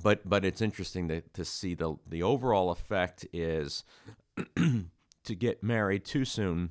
but 0.00 0.20
but 0.28 0.44
it's 0.44 0.60
interesting 0.62 1.08
to, 1.08 1.20
to 1.32 1.44
see 1.44 1.74
the 1.74 1.96
the 2.06 2.22
overall 2.22 2.70
effect 2.70 3.26
is 3.32 3.82
to 5.24 5.34
get 5.34 5.64
married 5.64 6.04
too 6.04 6.24
soon 6.24 6.70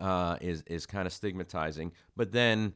uh, 0.00 0.36
is 0.40 0.62
is 0.68 0.86
kind 0.86 1.06
of 1.08 1.12
stigmatizing. 1.12 1.90
But 2.16 2.30
then 2.30 2.74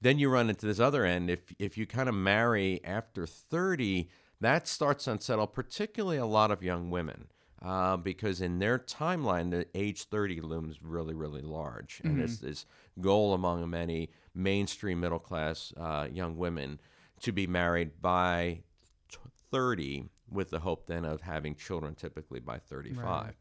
then 0.00 0.18
you 0.18 0.28
run 0.28 0.48
into 0.48 0.66
this 0.66 0.80
other 0.80 1.04
end. 1.04 1.30
If 1.30 1.52
if 1.58 1.76
you 1.76 1.86
kind 1.86 2.08
of 2.08 2.14
marry 2.14 2.80
after 2.84 3.26
thirty, 3.26 4.10
that 4.40 4.68
starts 4.68 5.04
to 5.04 5.12
unsettle 5.12 5.46
particularly 5.46 6.18
a 6.18 6.26
lot 6.26 6.50
of 6.50 6.62
young 6.62 6.90
women. 6.90 7.28
Uh, 7.60 7.96
because 7.96 8.40
in 8.40 8.60
their 8.60 8.78
timeline, 8.78 9.50
the 9.50 9.66
age 9.74 10.04
30 10.04 10.40
looms 10.42 10.80
really, 10.80 11.12
really 11.12 11.42
large. 11.42 12.00
And 12.04 12.20
it's 12.20 12.38
this 12.38 12.66
goal 13.00 13.34
among 13.34 13.68
many 13.68 14.10
mainstream 14.32 15.00
middle 15.00 15.18
class 15.18 15.72
uh, 15.76 16.06
young 16.08 16.36
women 16.36 16.78
to 17.22 17.32
be 17.32 17.48
married 17.48 18.00
by 18.00 18.60
t- 19.10 19.18
30 19.50 20.04
with 20.30 20.50
the 20.50 20.60
hope 20.60 20.86
then 20.86 21.04
of 21.04 21.22
having 21.22 21.56
children 21.56 21.96
typically 21.96 22.38
by 22.38 22.58
35. 22.58 23.04
Right. 23.04 23.34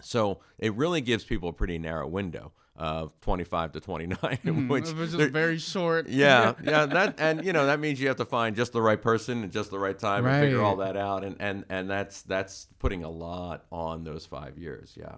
So 0.00 0.40
it 0.58 0.74
really 0.74 1.02
gives 1.02 1.24
people 1.24 1.50
a 1.50 1.52
pretty 1.52 1.78
narrow 1.78 2.08
window 2.08 2.52
of 2.76 3.18
25 3.20 3.72
to 3.72 3.80
29, 3.80 4.18
mm-hmm. 4.20 4.68
which, 4.68 4.90
which 4.92 5.08
is 5.08 5.14
very 5.14 5.58
short. 5.58 6.08
yeah, 6.08 6.54
yeah, 6.64 6.86
that 6.86 7.20
and 7.20 7.44
you 7.44 7.52
know 7.52 7.66
that 7.66 7.78
means 7.78 8.00
you 8.00 8.08
have 8.08 8.16
to 8.16 8.24
find 8.24 8.56
just 8.56 8.72
the 8.72 8.82
right 8.82 9.00
person 9.00 9.44
at 9.44 9.50
just 9.50 9.70
the 9.70 9.78
right 9.78 9.98
time 9.98 10.26
and 10.26 10.44
figure 10.44 10.60
all 10.60 10.76
that 10.76 10.96
out, 10.96 11.24
and 11.24 11.36
and 11.38 11.64
and 11.68 11.88
that's 11.88 12.22
that's 12.22 12.66
putting 12.78 13.04
a 13.04 13.10
lot 13.10 13.64
on 13.70 14.04
those 14.04 14.26
five 14.26 14.58
years. 14.58 14.94
Yeah. 14.96 15.16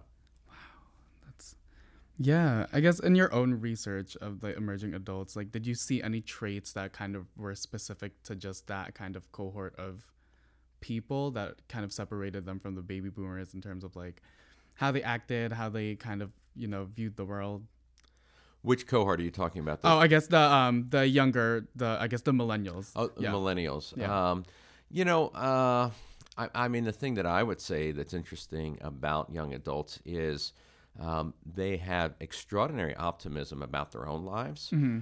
Wow, 0.48 0.54
that's 1.24 1.56
Yeah, 2.18 2.66
I 2.72 2.80
guess 2.80 3.00
in 3.00 3.14
your 3.14 3.32
own 3.32 3.54
research 3.54 4.16
of 4.16 4.40
the 4.40 4.54
emerging 4.54 4.94
adults, 4.94 5.34
like, 5.34 5.50
did 5.50 5.66
you 5.66 5.74
see 5.74 6.02
any 6.02 6.20
traits 6.20 6.72
that 6.74 6.92
kind 6.92 7.16
of 7.16 7.26
were 7.36 7.54
specific 7.54 8.22
to 8.24 8.34
just 8.34 8.66
that 8.66 8.94
kind 8.94 9.16
of 9.16 9.32
cohort 9.32 9.74
of 9.76 10.06
people 10.80 11.30
that 11.32 11.66
kind 11.68 11.84
of 11.84 11.92
separated 11.92 12.44
them 12.44 12.60
from 12.60 12.74
the 12.74 12.82
baby 12.82 13.08
boomers 13.08 13.54
in 13.54 13.62
terms 13.62 13.82
of 13.82 13.96
like 13.96 14.20
how 14.74 14.92
they 14.92 15.02
acted, 15.02 15.52
how 15.52 15.70
they 15.70 15.94
kind 15.94 16.20
of 16.20 16.30
you 16.56 16.66
know 16.68 16.84
viewed 16.84 17.16
the 17.16 17.24
world? 17.24 17.64
Which 18.62 18.86
cohort 18.86 19.20
are 19.20 19.22
you 19.22 19.30
talking 19.30 19.60
about? 19.60 19.82
The, 19.82 19.88
Oh, 19.88 19.98
I 19.98 20.06
guess 20.08 20.26
the 20.26 20.38
um 20.40 20.86
the 20.90 21.06
younger 21.06 21.68
the 21.76 21.98
I 22.00 22.08
guess 22.08 22.22
the 22.22 22.32
millennials. 22.32 22.90
oh, 22.96 23.10
yeah. 23.18 23.30
millennials. 23.30 23.96
Yeah. 23.96 24.30
Um, 24.30 24.44
you 24.90 25.04
know, 25.04 25.28
uh, 25.28 25.90
I, 26.38 26.48
I 26.54 26.68
mean, 26.68 26.84
the 26.84 26.92
thing 26.92 27.14
that 27.14 27.26
I 27.26 27.42
would 27.42 27.60
say 27.60 27.92
that's 27.92 28.14
interesting 28.14 28.78
about 28.80 29.30
young 29.32 29.54
adults 29.54 30.00
is 30.04 30.52
um, 30.98 31.34
they 31.44 31.76
have 31.76 32.14
extraordinary 32.20 32.94
optimism 32.96 33.62
about 33.62 33.92
their 33.92 34.06
own 34.08 34.24
lives, 34.24 34.70
Mm-hmm. 34.72 35.00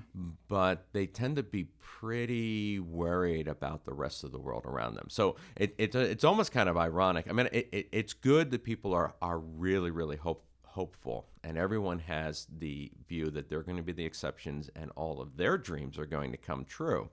but 0.48 0.86
they 0.92 1.06
tend 1.06 1.36
to 1.36 1.42
be 1.42 1.68
pretty 1.80 2.80
worried 2.80 3.48
about 3.48 3.84
the 3.84 3.92
rest 3.94 4.24
of 4.24 4.32
the 4.32 4.38
world 4.38 4.64
around 4.66 4.94
them. 4.94 5.06
So 5.08 5.36
it, 5.56 5.74
it 5.78 5.94
it's 5.94 6.24
almost 6.24 6.50
kind 6.52 6.68
of 6.68 6.76
ironic. 6.76 7.26
I 7.28 7.32
mean, 7.32 7.48
it, 7.52 7.68
it, 7.72 7.88
it's 7.92 8.12
good 8.12 8.50
that 8.50 8.64
people 8.64 8.92
are 8.92 9.14
are 9.22 9.38
really 9.38 9.90
really 9.90 10.16
hope, 10.16 10.44
hopeful, 10.74 11.26
and 11.44 11.56
everyone 11.56 12.00
has 12.00 12.48
the 12.58 12.90
view 13.08 13.30
that 13.30 13.48
they're 13.48 13.62
going 13.62 13.76
to 13.76 13.82
be 13.82 13.92
the 13.92 14.04
exceptions, 14.04 14.68
and 14.74 14.90
all 14.96 15.20
of 15.20 15.36
their 15.36 15.56
dreams 15.56 15.98
are 15.98 16.06
going 16.06 16.32
to 16.32 16.36
come 16.36 16.64
true. 16.64 17.08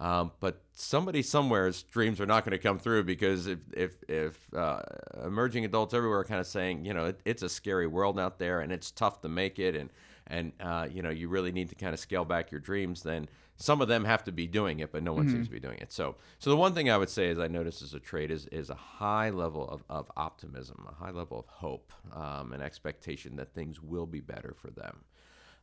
Um, 0.00 0.32
but 0.40 0.62
somebody 0.72 1.22
somewhere's 1.22 1.82
dreams 1.84 2.20
are 2.20 2.26
not 2.26 2.44
going 2.44 2.52
to 2.52 2.62
come 2.62 2.78
through 2.78 3.04
because 3.04 3.46
if 3.46 3.58
if, 3.72 3.92
if 4.08 4.54
uh, 4.54 4.82
emerging 5.24 5.64
adults 5.64 5.94
everywhere 5.94 6.20
are 6.20 6.24
kind 6.24 6.40
of 6.40 6.46
saying, 6.46 6.84
you 6.84 6.94
know, 6.94 7.06
it, 7.06 7.20
it's 7.24 7.42
a 7.42 7.48
scary 7.48 7.86
world 7.86 8.18
out 8.18 8.38
there 8.38 8.60
and 8.60 8.72
it's 8.72 8.90
tough 8.90 9.20
to 9.22 9.28
make 9.28 9.58
it 9.58 9.74
and 9.74 9.90
and 10.26 10.52
uh, 10.60 10.86
you 10.90 11.02
know 11.02 11.10
you 11.10 11.28
really 11.28 11.52
need 11.52 11.68
to 11.68 11.74
kind 11.74 11.92
of 11.92 12.00
scale 12.00 12.24
back 12.24 12.50
your 12.50 12.60
dreams, 12.60 13.02
then 13.02 13.28
some 13.60 13.82
of 13.82 13.88
them 13.88 14.04
have 14.04 14.24
to 14.24 14.32
be 14.32 14.46
doing 14.46 14.80
it, 14.80 14.90
but 14.90 15.02
no 15.02 15.12
one 15.12 15.28
seems 15.28 15.46
to 15.46 15.52
be 15.52 15.60
doing 15.60 15.78
it. 15.78 15.92
So 15.92 16.16
so 16.38 16.50
the 16.50 16.56
one 16.56 16.72
thing 16.74 16.90
I 16.90 16.96
would 16.96 17.10
say 17.10 17.28
is 17.28 17.38
I 17.38 17.46
notice 17.46 17.82
as 17.82 17.94
a 17.94 18.00
trait 18.00 18.30
is 18.30 18.46
is 18.46 18.70
a 18.70 18.74
high 18.74 19.30
level 19.30 19.68
of, 19.68 19.84
of 19.88 20.10
optimism, 20.16 20.86
a 20.90 20.94
high 20.94 21.10
level 21.10 21.38
of 21.38 21.46
hope, 21.46 21.92
um, 22.12 22.52
an 22.52 22.62
expectation 22.62 23.36
that 23.36 23.54
things 23.54 23.80
will 23.82 24.06
be 24.06 24.20
better 24.20 24.54
for 24.56 24.70
them. 24.70 25.04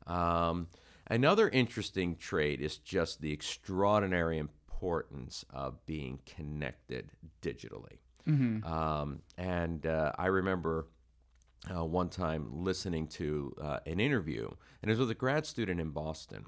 Um, 0.06 0.68
another 1.08 1.50
interesting 1.50 2.16
trait 2.18 2.62
is 2.62 2.78
just 2.78 3.20
the 3.22 3.32
extraordinary 3.34 4.38
importance 4.38 5.44
of 5.52 5.84
being 5.86 6.20
connected 6.26 7.12
digitally. 7.42 7.98
Um, 8.64 9.22
and 9.38 9.86
uh, 9.86 10.12
I 10.18 10.28
remember 10.28 10.88
uh, 11.76 11.84
one 11.84 12.10
time 12.10 12.64
listening 12.64 13.08
to 13.08 13.54
uh, 13.62 13.80
an 13.86 14.00
interview, 14.00 14.48
and 14.82 14.90
it 14.90 14.94
was 14.94 15.00
with 15.00 15.12
a 15.12 15.16
grad 15.16 15.46
student 15.46 15.80
in 15.82 15.90
Boston. 15.90 16.46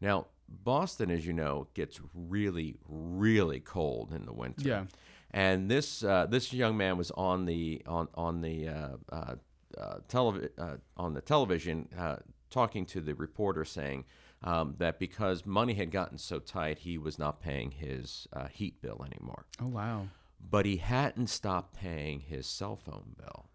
Now, 0.00 0.26
Boston, 0.48 1.10
as 1.10 1.26
you 1.26 1.32
know, 1.32 1.68
gets 1.74 2.00
really, 2.14 2.76
really 2.88 3.60
cold 3.60 4.12
in 4.12 4.26
the 4.26 4.32
winter. 4.32 4.68
Yeah. 4.68 4.84
And 5.30 5.70
this 5.70 6.02
uh, 6.02 6.26
this 6.26 6.52
young 6.52 6.76
man 6.76 6.96
was 6.98 7.10
on 7.12 7.44
the 7.46 7.82
on 7.86 8.08
on 8.14 8.40
the 8.40 8.68
uh, 8.68 8.88
uh, 9.12 9.34
uh, 9.78 9.98
televi- 10.08 10.50
uh, 10.58 10.76
on 10.96 11.14
the 11.14 11.20
television 11.20 11.88
uh, 11.96 12.16
talking 12.50 12.84
to 12.86 13.00
the 13.00 13.14
reporter, 13.14 13.64
saying 13.64 14.04
um, 14.42 14.74
that 14.78 14.98
because 14.98 15.46
money 15.46 15.74
had 15.74 15.92
gotten 15.92 16.18
so 16.18 16.40
tight, 16.40 16.78
he 16.80 16.98
was 16.98 17.16
not 17.16 17.40
paying 17.40 17.70
his 17.70 18.26
uh, 18.32 18.48
heat 18.48 18.80
bill 18.82 19.04
anymore 19.06 19.44
Oh 19.60 19.66
wow. 19.68 20.08
but 20.50 20.66
he 20.66 20.78
hadn't 20.78 21.28
stopped 21.28 21.74
paying 21.76 22.20
his 22.20 22.46
cell 22.48 22.74
phone 22.74 23.14
bill 23.16 23.50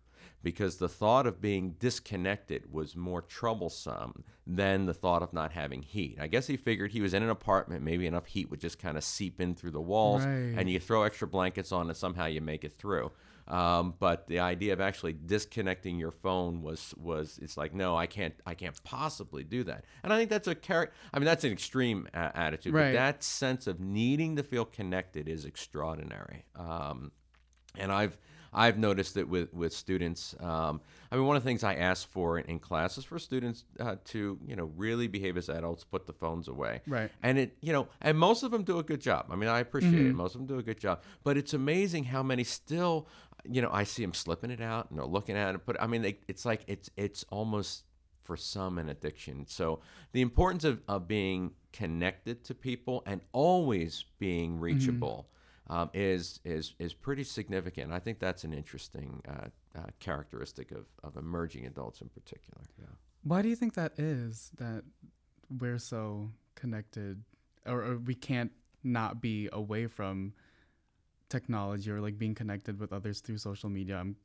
because 0.45 0.77
the 0.77 0.87
thought 0.87 1.25
of 1.27 1.41
being 1.41 1.71
disconnected 1.79 2.71
was 2.71 2.95
more 2.95 3.21
troublesome 3.23 4.23
than 4.47 4.85
the 4.85 4.93
thought 4.93 5.23
of 5.23 5.33
not 5.33 5.51
having 5.51 5.81
heat. 5.81 6.17
I 6.21 6.27
guess 6.27 6.45
he 6.45 6.55
figured 6.55 6.91
he 6.91 7.01
was 7.01 7.15
in 7.15 7.23
an 7.23 7.31
apartment, 7.31 7.83
maybe 7.83 8.05
enough 8.05 8.27
heat 8.27 8.49
would 8.51 8.61
just 8.61 8.77
kind 8.77 8.95
of 8.95 9.03
seep 9.03 9.41
in 9.41 9.55
through 9.55 9.71
the 9.71 9.81
walls, 9.81 10.23
Right. 10.23 10.53
and 10.57 10.69
you 10.69 10.79
throw 10.79 11.01
extra 11.03 11.27
blankets 11.27 11.71
on, 11.71 11.87
and 11.89 11.97
somehow 11.97 12.27
you 12.27 12.41
make 12.41 12.63
it 12.63 12.77
through. 12.77 13.11
Um, 13.47 13.93
but 13.99 14.27
the 14.27 14.39
idea 14.39 14.73
of 14.73 14.81
actually 14.81 15.13
disconnecting 15.13 15.97
your 15.99 16.11
phone 16.11 16.61
was 16.63 16.93
was 16.97 17.39
it's 17.41 17.57
like 17.57 17.73
no, 17.75 17.95
I 17.95 18.07
can't 18.07 18.33
I 18.45 18.53
can't 18.55 18.79
possibly 18.83 19.43
do 19.43 19.63
that. 19.65 19.85
And 20.03 20.11
I 20.13 20.17
think 20.17 20.29
that's 20.31 20.47
a 20.47 20.55
character. 20.55 20.95
I 21.13 21.19
mean, 21.19 21.25
that's 21.25 21.43
an 21.43 21.51
extreme 21.51 22.07
uh, 22.13 22.31
attitude, 22.33 22.73
Right. 22.73 22.87
but 22.91 22.93
that 22.93 23.23
sense 23.23 23.67
of 23.67 23.79
needing 23.79 24.35
to 24.37 24.43
feel 24.43 24.65
connected 24.65 25.27
is 25.29 25.45
extraordinary. 25.45 26.45
Um, 26.55 27.11
and 27.77 27.91
I've 27.91 28.17
I've 28.55 28.77
noticed 28.77 29.17
it 29.17 29.27
with 29.27 29.53
with 29.53 29.74
students. 29.74 30.34
Um, 30.39 30.79
I 31.12 31.17
mean, 31.17 31.25
one 31.25 31.36
of 31.36 31.44
the 31.44 31.48
things 31.48 31.63
I 31.63 31.75
ask 31.75 32.10
for 32.10 32.39
in, 32.39 32.46
in 32.46 32.60
class 32.60 32.98
is 32.98 33.03
for 33.03 33.20
students 33.20 33.65
uh, 33.79 33.98
to 34.05 34.39
you 34.48 34.55
know 34.55 34.72
really 34.77 35.08
behave 35.08 35.38
as 35.38 35.50
adults, 35.50 35.84
put 35.84 36.08
the 36.08 36.13
phones 36.13 36.48
away. 36.48 36.82
Right. 36.88 37.12
And 37.22 37.38
it 37.38 37.58
you 37.62 37.74
know, 37.74 37.89
and 38.01 38.17
most 38.17 38.44
of 38.44 38.51
them 38.51 38.63
do 38.63 38.79
a 38.79 38.84
good 38.84 39.01
job. 39.01 39.27
I 39.29 39.36
mean, 39.36 39.50
I 39.50 39.60
appreciate 39.60 40.05
it. 40.05 40.15
Most 40.15 40.36
of 40.36 40.39
them 40.39 40.48
do 40.48 40.58
a 40.58 40.63
good 40.63 40.79
job. 40.79 41.03
But 41.24 41.38
it's 41.38 41.53
amazing 41.53 42.05
how 42.05 42.24
many 42.24 42.46
still, 42.46 43.08
you 43.44 43.62
know, 43.62 43.70
I 43.72 43.84
see 43.84 44.03
them 44.03 44.13
slipping 44.13 44.51
it 44.51 44.62
out 44.62 44.89
and 44.89 44.98
they're 44.98 45.05
looking 45.05 45.36
at 45.36 45.55
it. 45.55 45.62
But 45.65 45.82
I 45.82 45.88
mean, 45.88 46.01
they, 46.01 46.17
it's 46.29 46.46
like 46.46 46.63
it's 46.67 46.89
it's 46.96 47.25
almost 47.29 47.84
for 48.24 48.38
some 48.38 48.77
an 48.77 48.89
addiction. 48.89 49.46
So 49.48 49.82
the 50.13 50.22
importance 50.22 50.63
of, 50.63 50.82
of 50.88 51.08
being 51.08 51.51
connected 51.74 52.44
to 52.46 52.55
people 52.55 53.03
and 53.05 53.22
always 53.34 54.05
being 54.17 54.60
reachable 54.60 55.29
um, 55.67 55.89
is 55.93 56.39
is 56.43 56.74
is 56.79 56.93
pretty 56.93 57.24
significant. 57.24 57.91
I 57.91 58.00
think 58.00 58.19
that's 58.19 58.43
an 58.43 58.53
interesting 58.53 59.22
uh, 59.27 59.48
uh, 59.77 59.88
characteristic 60.00 60.72
of, 60.72 60.86
of 61.03 61.17
emerging 61.17 61.65
adults 61.65 62.01
in 62.01 62.10
particular. 62.10 62.62
Yeah. 62.79 62.86
Why 63.24 63.41
do 63.41 63.50
you 63.50 63.55
think 63.55 63.74
that 63.74 63.98
is 63.98 64.51
that 64.57 64.84
we're 65.60 65.79
so 65.79 66.29
connected 66.55 67.24
or, 67.65 67.84
or 67.84 67.98
we 67.98 68.15
can't 68.15 68.51
not 68.84 69.22
be 69.22 69.50
away 69.51 69.88
from 69.88 70.34
technology 71.29 71.89
or 71.89 72.00
like 72.00 72.19
being 72.19 72.36
connected 72.36 72.79
with 72.79 72.93
others 72.93 73.19
through 73.19 73.39
social 73.39 73.69
media? 73.69 73.98
I'm 73.98 74.15
gon- 74.15 74.17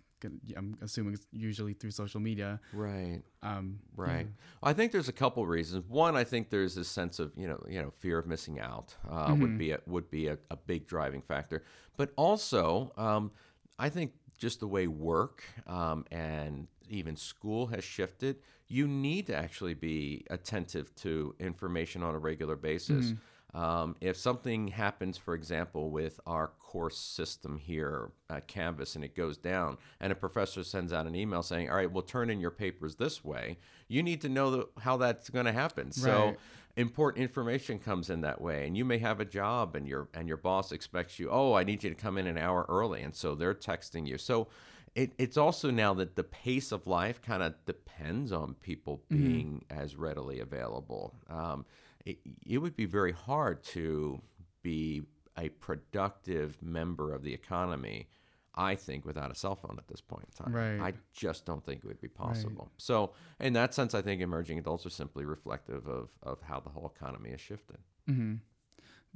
I'm 0.56 0.76
assuming 0.82 1.14
it's 1.14 1.26
usually 1.32 1.72
through 1.74 1.90
social 1.90 2.20
media. 2.20 2.60
Right. 2.72 3.22
Um, 3.42 3.80
Right. 3.96 4.26
I 4.62 4.72
think 4.72 4.92
there's 4.92 5.08
a 5.08 5.12
couple 5.12 5.46
reasons. 5.46 5.84
One, 5.88 6.16
I 6.16 6.24
think 6.24 6.50
there's 6.50 6.74
this 6.74 6.88
sense 6.88 7.18
of 7.18 7.32
you 7.36 7.48
know 7.48 7.62
you 7.68 7.80
know 7.80 7.90
fear 7.98 8.18
of 8.18 8.26
missing 8.26 8.60
out 8.60 8.94
uh, 9.10 9.34
would 9.38 9.58
be 9.58 9.72
a, 9.72 9.80
would 9.86 10.10
be 10.10 10.28
a, 10.28 10.38
a 10.50 10.56
big 10.56 10.86
driving 10.86 11.22
factor. 11.22 11.64
But 11.96 12.12
also, 12.16 12.92
um, 12.96 13.30
I 13.78 13.88
think 13.88 14.12
just 14.38 14.60
the 14.60 14.66
way 14.66 14.86
work 14.86 15.44
um, 15.66 16.04
and 16.10 16.66
even 16.88 17.14
school 17.16 17.66
has 17.68 17.84
shifted, 17.84 18.36
you 18.68 18.88
need 18.88 19.26
to 19.26 19.34
actually 19.34 19.74
be 19.74 20.24
attentive 20.30 20.94
to 20.96 21.34
information 21.38 22.02
on 22.02 22.14
a 22.14 22.18
regular 22.18 22.56
basis. 22.56 23.12
Um, 23.52 23.96
if 24.00 24.16
something 24.16 24.68
happens, 24.68 25.16
for 25.16 25.34
example, 25.34 25.90
with 25.90 26.20
our 26.26 26.48
course 26.58 26.98
system 26.98 27.58
here 27.58 28.12
at 28.28 28.46
Canvas 28.46 28.94
and 28.94 29.04
it 29.04 29.16
goes 29.16 29.36
down, 29.36 29.76
and 30.00 30.12
a 30.12 30.14
professor 30.14 30.62
sends 30.62 30.92
out 30.92 31.06
an 31.06 31.14
email 31.14 31.42
saying, 31.42 31.68
All 31.68 31.76
right, 31.76 31.90
we'll 31.90 32.02
turn 32.02 32.30
in 32.30 32.40
your 32.40 32.52
papers 32.52 32.96
this 32.96 33.24
way, 33.24 33.58
you 33.88 34.02
need 34.02 34.20
to 34.20 34.28
know 34.28 34.50
the, 34.50 34.68
how 34.80 34.96
that's 34.96 35.30
going 35.30 35.46
to 35.46 35.52
happen. 35.52 35.90
So, 35.90 36.36
important 36.76 37.22
information 37.22 37.80
comes 37.80 38.10
in 38.10 38.20
that 38.20 38.40
way 38.40 38.64
and 38.64 38.76
you 38.76 38.84
may 38.84 38.96
have 38.96 39.18
a 39.18 39.24
job 39.24 39.74
and 39.74 39.88
your 39.88 40.08
and 40.14 40.28
your 40.28 40.36
boss 40.36 40.70
expects 40.70 41.18
you 41.18 41.28
oh 41.28 41.52
i 41.52 41.64
need 41.64 41.82
you 41.82 41.90
to 41.90 41.96
come 41.96 42.16
in 42.16 42.28
an 42.28 42.38
hour 42.38 42.64
early 42.68 43.02
and 43.02 43.14
so 43.14 43.34
they're 43.34 43.52
texting 43.52 44.06
you. 44.06 44.16
So 44.16 44.46
it, 44.94 45.12
it's 45.18 45.36
also 45.36 45.70
now 45.70 45.94
that 45.94 46.16
the 46.16 46.24
pace 46.24 46.72
of 46.72 46.86
life 46.86 47.22
kind 47.22 47.42
of 47.42 47.54
depends 47.64 48.32
on 48.32 48.54
people 48.54 49.02
being 49.08 49.64
as 49.70 49.94
readily 49.94 50.40
available. 50.40 51.14
Um, 51.28 51.64
it, 52.04 52.18
it 52.46 52.58
would 52.58 52.76
be 52.76 52.86
very 52.86 53.12
hard 53.12 53.62
to 53.64 54.20
be 54.62 55.02
a 55.36 55.48
productive 55.48 56.60
member 56.62 57.14
of 57.14 57.22
the 57.22 57.32
economy 57.32 58.08
I 58.54 58.74
think 58.74 59.04
without 59.06 59.30
a 59.30 59.34
cell 59.34 59.54
phone 59.54 59.76
at 59.78 59.86
this 59.86 60.00
point 60.00 60.26
in 60.26 60.44
time. 60.44 60.54
Right. 60.54 60.80
I 60.80 60.92
just 61.12 61.46
don't 61.46 61.64
think 61.64 61.84
it 61.84 61.86
would 61.86 62.00
be 62.00 62.08
possible. 62.08 62.70
So, 62.78 63.12
in 63.38 63.52
that 63.52 63.74
sense, 63.74 63.94
I 63.94 64.02
think 64.02 64.20
emerging 64.20 64.58
adults 64.58 64.84
are 64.84 64.90
simply 64.90 65.24
reflective 65.24 65.86
of, 65.86 66.10
of 66.22 66.42
how 66.42 66.58
the 66.60 66.68
whole 66.68 66.92
economy 66.94 67.30
has 67.30 67.40
shifted. 67.40 67.78
hmm 68.06 68.34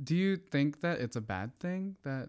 Do 0.02 0.14
you 0.14 0.36
think 0.36 0.80
that 0.82 1.00
it's 1.00 1.16
a 1.16 1.20
bad 1.20 1.58
thing 1.58 1.96
that 2.04 2.28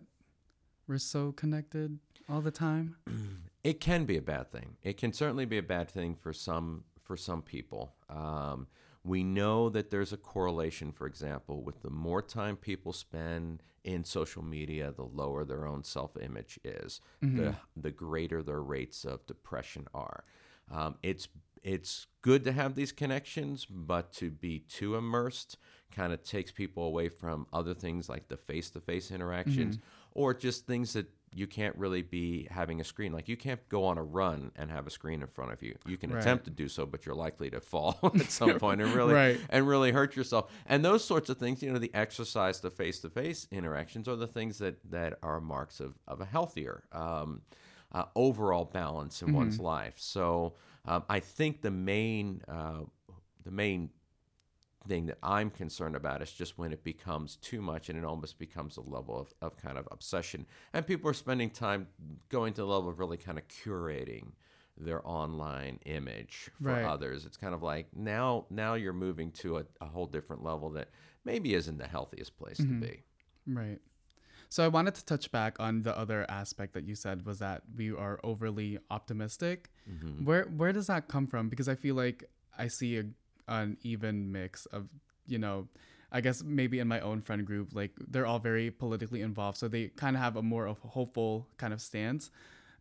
we're 0.88 0.98
so 0.98 1.32
connected 1.32 2.00
all 2.28 2.42
the 2.42 2.52
time? 2.52 2.96
It 3.64 3.80
can 3.80 4.06
be 4.06 4.16
a 4.16 4.22
bad 4.22 4.52
thing. 4.52 4.76
It 4.84 4.96
can 4.98 5.12
certainly 5.12 5.46
be 5.46 5.58
a 5.58 5.64
bad 5.64 5.90
thing 5.90 6.14
for 6.14 6.34
some 6.34 6.84
for 7.02 7.18
some 7.18 7.42
people. 7.42 7.96
Um, 8.12 8.68
we 9.06 9.24
know 9.24 9.70
that 9.70 9.92
there's 9.92 10.12
a 10.12 10.18
correlation, 10.18 10.92
for 10.92 11.06
example, 11.06 11.62
with 11.62 11.82
the 11.84 11.90
more 11.92 12.22
time 12.22 12.56
people 12.58 12.92
spend 12.92 13.62
in 13.84 14.04
social 14.04 14.44
media, 14.44 14.92
the 14.92 15.04
lower 15.04 15.46
their 15.46 15.68
own 15.68 15.84
self-image 15.84 16.60
is, 16.64 17.02
the 17.22 17.56
the 17.78 17.92
greater 17.92 18.42
their 18.42 18.64
rates 18.64 19.06
of 19.06 19.26
depression 19.28 19.88
are. 19.94 20.24
Um, 20.72 20.96
it's 21.04 21.28
it's 21.64 22.08
good 22.22 22.44
to 22.46 22.52
have 22.52 22.76
these 22.76 22.92
connections, 22.92 23.66
but 23.66 24.12
to 24.14 24.32
be 24.32 24.60
too 24.60 24.96
immersed 24.96 25.58
kind 25.92 26.12
of 26.14 26.24
takes 26.24 26.52
people 26.52 26.84
away 26.86 27.10
from 27.10 27.48
other 27.54 27.74
things 27.74 28.10
like 28.10 28.28
the 28.28 28.38
face-to-face 28.38 29.12
interactions 29.12 29.78
or 30.14 30.34
just 30.34 30.66
things 30.68 30.94
that 30.94 31.08
you 31.38 31.46
can't 31.48 31.76
really 31.76 32.02
be 32.02 32.48
having 32.50 32.80
a 32.80 32.84
screen. 32.84 33.12
Like 33.12 33.28
you 33.28 33.36
can't 33.36 33.60
go 33.68 33.84
on 33.84 33.98
a 33.98 34.04
run 34.04 34.52
and 34.56 34.72
have 34.72 34.88
a 34.88 34.90
screen 34.90 35.22
in 35.22 35.28
front 35.28 35.52
of 35.52 35.62
you. 35.62 35.76
You 35.86 35.98
can 35.98 36.12
Right. 36.12 36.22
attempt 36.22 36.46
to 36.46 36.50
do 36.50 36.70
so, 36.70 36.86
but 36.86 37.06
you're 37.06 37.14
likely 37.14 37.50
to 37.50 37.60
fall 37.60 38.00
at 38.16 38.22
some 38.32 38.58
point 38.58 38.82
and 38.82 38.94
really 38.96 39.14
Right. 39.14 39.40
and 39.50 39.68
really 39.68 39.92
hurt 39.92 40.16
yourself. 40.16 40.50
And 40.66 40.84
those 40.84 41.04
sorts 41.04 41.30
of 41.30 41.38
things, 41.38 41.62
you 41.62 41.72
know, 41.74 41.78
the 41.78 41.94
exercise, 41.94 42.62
the 42.62 42.72
face 42.72 43.00
to 43.02 43.10
face 43.10 43.48
interactions 43.52 44.08
are 44.08 44.16
the 44.16 44.28
things 44.28 44.58
that 44.60 44.78
that 44.92 45.20
are 45.22 45.42
marks 45.42 45.82
of 45.82 45.94
of 46.08 46.22
a 46.22 46.26
healthier 46.26 46.84
um, 46.94 47.42
uh, 47.92 48.06
overall 48.16 48.66
balance 48.66 49.22
in 49.22 49.34
one's 49.34 49.60
life. 49.60 49.96
So 49.98 50.56
um, 50.86 51.04
I 51.10 51.20
think 51.20 51.62
the 51.62 51.72
main 51.72 52.42
uh, 52.48 52.84
the 53.44 53.52
main 53.52 53.90
thing 54.88 55.06
that 55.08 55.18
I'm 55.24 55.50
concerned 55.50 55.96
about 55.96 56.22
is 56.22 56.32
just 56.32 56.58
when 56.58 56.72
it 56.72 56.84
becomes 56.84 57.38
too 57.38 57.62
much 57.62 57.90
and 57.90 57.98
it 57.98 58.06
almost 58.06 58.38
becomes 58.40 58.78
a 58.78 58.82
level 58.82 59.20
of, 59.20 59.34
of 59.42 59.58
kind 59.58 59.78
of 59.78 59.88
obsession. 59.92 60.46
And 60.74 60.86
people 60.86 61.10
are 61.10 61.14
spending 61.14 61.50
time 61.50 61.88
going 62.30 62.54
to 62.54 62.62
the 62.62 62.68
level 62.68 62.90
of 62.90 63.00
really 63.00 63.18
kind 63.18 63.38
of 63.38 63.48
curating 63.48 64.32
their 64.78 65.06
online 65.08 65.80
image 65.86 66.50
for 66.62 66.70
Right. 66.70 66.84
others. 66.84 67.26
It's 67.26 67.38
kind 67.38 67.54
of 67.54 67.64
like 67.64 67.88
now 67.96 68.46
now 68.50 68.74
you're 68.74 68.94
moving 68.94 69.32
to 69.32 69.60
a, 69.60 69.66
a 69.82 69.86
whole 69.86 70.06
different 70.06 70.44
level 70.44 70.70
that 70.72 70.90
maybe 71.24 71.54
isn't 71.54 71.78
the 71.78 71.88
healthiest 71.88 72.38
place 72.38 72.58
to 72.58 72.64
mm-hmm. 72.64 72.82
be. 72.82 73.04
Right. 73.48 73.80
So 74.50 74.64
I 74.64 74.68
wanted 74.68 74.96
to 74.96 75.06
touch 75.06 75.32
back 75.32 75.60
on 75.60 75.84
the 75.84 75.98
other 75.98 76.26
aspect 76.30 76.74
that 76.74 76.88
you 76.88 76.96
said 76.96 77.26
was 77.26 77.40
that 77.40 77.64
we 77.76 77.92
are 77.92 78.20
overly 78.24 78.78
optimistic. 78.92 79.70
Mm-hmm. 79.90 80.26
Where 80.26 80.44
where 80.46 80.74
does 80.74 80.88
that 80.88 81.08
come 81.08 81.28
from? 81.28 81.50
Because 81.50 81.68
I 81.68 81.76
feel 81.76 81.96
like 81.96 82.30
I 82.58 82.68
see 82.68 82.98
a, 82.98 83.06
an 83.48 83.78
even 83.84 84.32
mix 84.32 84.66
of, 84.68 84.88
you 85.28 85.38
know, 85.38 85.68
I 86.12 86.22
guess 86.22 86.44
maybe 86.44 86.80
in 86.80 86.88
my 86.88 87.00
own 87.02 87.22
friend 87.22 87.46
group, 87.46 87.70
like 87.74 87.92
they're 88.08 88.26
all 88.26 88.40
very 88.40 88.72
politically 88.72 89.22
involved, 89.22 89.58
so 89.58 89.68
they 89.68 89.88
kind 89.90 90.16
of 90.16 90.22
have 90.22 90.36
a 90.36 90.42
more 90.42 90.68
of 90.68 90.80
hopeful 90.80 91.48
kind 91.58 91.74
of 91.74 91.82
stance. 91.82 92.32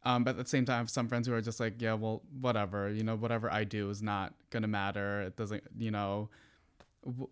Um, 0.04 0.23
but 0.25 0.38
at 0.38 0.44
the 0.44 0.49
same 0.50 0.66
time, 0.66 0.87
some 0.87 1.09
friends 1.09 1.26
who 1.26 1.35
are 1.35 1.40
just 1.40 1.61
like, 1.61 1.80
yeah, 1.80 1.94
well, 1.94 2.23
whatever, 2.40 2.90
you 2.90 3.02
know, 3.02 3.16
whatever 3.16 3.50
I 3.50 3.64
do 3.64 3.90
is 3.90 4.02
not 4.02 4.35
gonna 4.50 4.68
matter. 4.68 5.23
It 5.23 5.37
doesn't, 5.37 5.64
you 5.78 5.90
know. 5.90 6.28
w- 7.04 7.28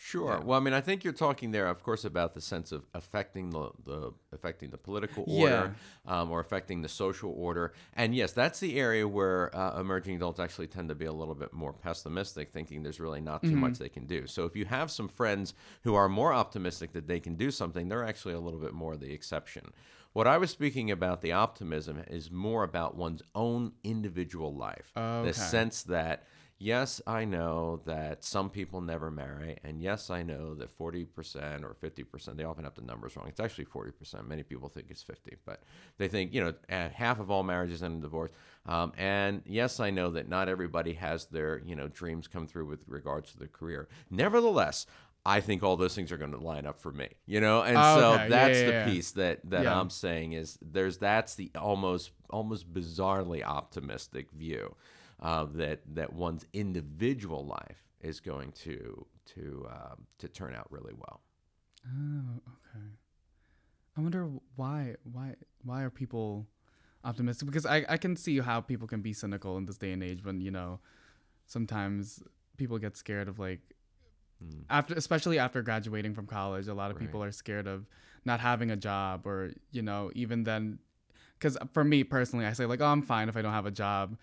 Sure. 0.00 0.40
Well, 0.40 0.56
I 0.56 0.62
mean, 0.62 0.74
I 0.74 0.80
think 0.80 1.02
you're 1.02 1.12
talking 1.12 1.50
there, 1.50 1.66
of 1.66 1.82
course, 1.82 2.04
about 2.04 2.32
the 2.32 2.40
sense 2.40 2.70
of 2.70 2.86
affecting 2.94 3.50
the, 3.50 3.70
the 3.84 4.12
affecting 4.32 4.70
the 4.70 4.78
political 4.78 5.24
order 5.26 5.74
um, 6.06 6.30
or 6.30 6.38
affecting 6.38 6.82
the 6.82 6.88
social 6.88 7.34
order. 7.36 7.72
And 7.94 8.14
yes, 8.14 8.30
that's 8.30 8.60
the 8.60 8.78
area 8.78 9.08
where 9.08 9.54
uh, 9.54 9.80
emerging 9.80 10.14
adults 10.14 10.38
actually 10.38 10.68
tend 10.68 10.88
to 10.90 10.94
be 10.94 11.06
a 11.06 11.12
little 11.12 11.34
bit 11.34 11.52
more 11.52 11.72
pessimistic, 11.72 12.52
thinking 12.52 12.84
there's 12.84 13.00
really 13.00 13.20
not 13.20 13.42
too 13.42 13.56
much 13.56 13.78
they 13.78 13.88
can 13.88 14.06
do. 14.06 14.28
So 14.28 14.44
if 14.44 14.54
you 14.54 14.66
have 14.66 14.88
some 14.92 15.08
friends 15.08 15.54
who 15.82 15.96
are 15.96 16.08
more 16.08 16.32
optimistic 16.32 16.92
that 16.92 17.08
they 17.08 17.18
can 17.18 17.34
do 17.34 17.50
something, 17.50 17.88
they're 17.88 18.04
actually 18.04 18.34
a 18.34 18.40
little 18.40 18.60
bit 18.60 18.74
more 18.74 18.96
the 18.96 19.12
exception. 19.12 19.72
What 20.12 20.28
I 20.28 20.38
was 20.38 20.50
speaking 20.50 20.92
about, 20.92 21.22
the 21.22 21.32
optimism, 21.32 22.02
is 22.08 22.30
more 22.30 22.62
about 22.62 22.96
one's 22.96 23.22
own 23.34 23.72
individual 23.82 24.54
life. 24.54 24.92
Okay. 24.96 25.28
The 25.28 25.34
sense 25.34 25.82
that 25.84 26.24
yes, 26.58 27.00
I 27.06 27.24
know 27.24 27.80
that 27.84 28.24
some 28.24 28.50
people 28.50 28.80
never 28.80 29.10
marry, 29.10 29.58
and 29.64 29.80
yes, 29.80 30.10
I 30.10 30.22
know 30.22 30.54
that 30.56 30.70
40% 30.76 31.62
or 31.64 31.74
50%, 31.74 32.36
they 32.36 32.44
often 32.44 32.64
have 32.64 32.74
the 32.74 32.82
numbers 32.82 33.16
wrong. 33.16 33.28
It's 33.28 33.40
actually 33.40 33.66
40%. 33.66 34.26
Many 34.26 34.42
people 34.42 34.68
think 34.68 34.86
it's 34.90 35.02
50, 35.02 35.36
but 35.44 35.62
they 35.98 36.08
think, 36.08 36.32
you 36.34 36.42
know, 36.42 36.54
half 36.68 37.20
of 37.20 37.30
all 37.30 37.42
marriages 37.42 37.82
end 37.82 37.94
in 37.94 38.00
divorce. 38.00 38.30
Um, 38.66 38.92
and 38.98 39.42
yes, 39.46 39.80
I 39.80 39.90
know 39.90 40.10
that 40.10 40.28
not 40.28 40.48
everybody 40.48 40.94
has 40.94 41.26
their, 41.26 41.60
you 41.64 41.76
know, 41.76 41.88
dreams 41.88 42.26
come 42.28 42.46
through 42.46 42.66
with 42.66 42.84
regards 42.88 43.32
to 43.32 43.38
their 43.38 43.48
career. 43.48 43.88
Nevertheless, 44.10 44.86
I 45.26 45.40
think 45.40 45.62
all 45.62 45.76
those 45.76 45.94
things 45.94 46.10
are 46.10 46.16
going 46.16 46.30
to 46.32 46.38
line 46.38 46.64
up 46.66 46.80
for 46.80 46.90
me, 46.90 47.08
you 47.26 47.40
know, 47.40 47.62
and 47.62 47.76
Oh, 47.76 47.94
so 47.96 48.12
okay. 48.14 48.28
Yeah, 48.30 48.30
that's 48.30 48.58
yeah, 48.58 48.64
the 48.66 48.72
yeah. 48.72 48.84
piece 48.84 49.10
that 49.12 49.40
that 49.50 49.64
Yeah. 49.64 49.80
I'm 49.80 49.90
saying 49.90 50.32
is 50.32 50.58
there's 50.62 50.98
that's 50.98 51.34
the 51.34 51.50
almost 51.58 52.12
almost 52.30 52.72
bizarrely 52.72 53.42
optimistic 53.44 54.30
view 54.32 54.74
uh, 55.20 55.46
that 55.54 55.80
that 55.94 56.12
one's 56.12 56.44
individual 56.52 57.44
life 57.46 57.84
is 58.00 58.20
going 58.20 58.52
to 58.52 59.06
to 59.34 59.66
um, 59.70 60.06
to 60.18 60.28
turn 60.28 60.54
out 60.54 60.70
really 60.70 60.94
well. 60.94 61.20
Oh, 61.86 62.40
okay. 62.48 62.84
I 63.96 64.00
wonder 64.00 64.28
why 64.56 64.94
why 65.12 65.34
why 65.64 65.82
are 65.82 65.90
people 65.90 66.46
optimistic? 67.04 67.46
Because 67.46 67.66
I 67.66 67.84
I 67.88 67.96
can 67.96 68.16
see 68.16 68.38
how 68.40 68.60
people 68.60 68.86
can 68.86 69.00
be 69.02 69.12
cynical 69.12 69.56
in 69.56 69.66
this 69.66 69.76
day 69.78 69.92
and 69.92 70.02
age 70.02 70.24
when 70.24 70.40
you 70.40 70.50
know 70.50 70.80
sometimes 71.46 72.22
people 72.56 72.78
get 72.78 72.96
scared 72.96 73.28
of 73.28 73.38
like 73.38 73.60
Mm. 74.40 74.62
after 74.70 74.94
especially 74.94 75.36
after 75.36 75.62
graduating 75.62 76.14
from 76.14 76.24
college 76.28 76.68
a 76.68 76.74
lot 76.74 76.92
of 76.92 76.96
people 76.96 77.20
are 77.24 77.32
scared 77.32 77.66
of 77.66 77.88
not 78.24 78.38
having 78.38 78.70
a 78.70 78.76
job 78.76 79.26
or 79.26 79.50
you 79.72 79.82
know 79.82 80.12
even 80.14 80.44
then 80.44 80.78
because 81.36 81.58
for 81.72 81.82
me 81.82 82.04
personally 82.04 82.46
i 82.46 82.52
say 82.52 82.64
like 82.64 82.80
oh 82.80 82.86
i'm 82.86 83.02
fine 83.02 83.28
if 83.28 83.36
i 83.36 83.42
don't 83.42 83.52
have 83.52 83.66
a 83.66 83.72
job 83.72 84.16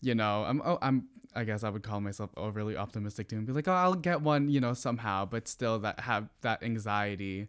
you 0.00 0.14
know 0.14 0.44
i'm 0.44 0.62
oh 0.64 0.78
i'm 0.82 1.06
i 1.34 1.44
guess 1.44 1.62
i 1.62 1.68
would 1.68 1.82
call 1.82 2.00
myself 2.00 2.30
overly 2.36 2.76
optimistic 2.76 3.28
too 3.28 3.36
and 3.36 3.46
be 3.46 3.52
like 3.52 3.68
oh 3.68 3.72
i'll 3.72 3.94
get 3.94 4.20
one 4.20 4.48
you 4.48 4.60
know 4.60 4.74
somehow 4.74 5.24
but 5.24 5.46
still 5.46 5.78
that 5.78 6.00
have 6.00 6.28
that 6.40 6.62
anxiety 6.62 7.48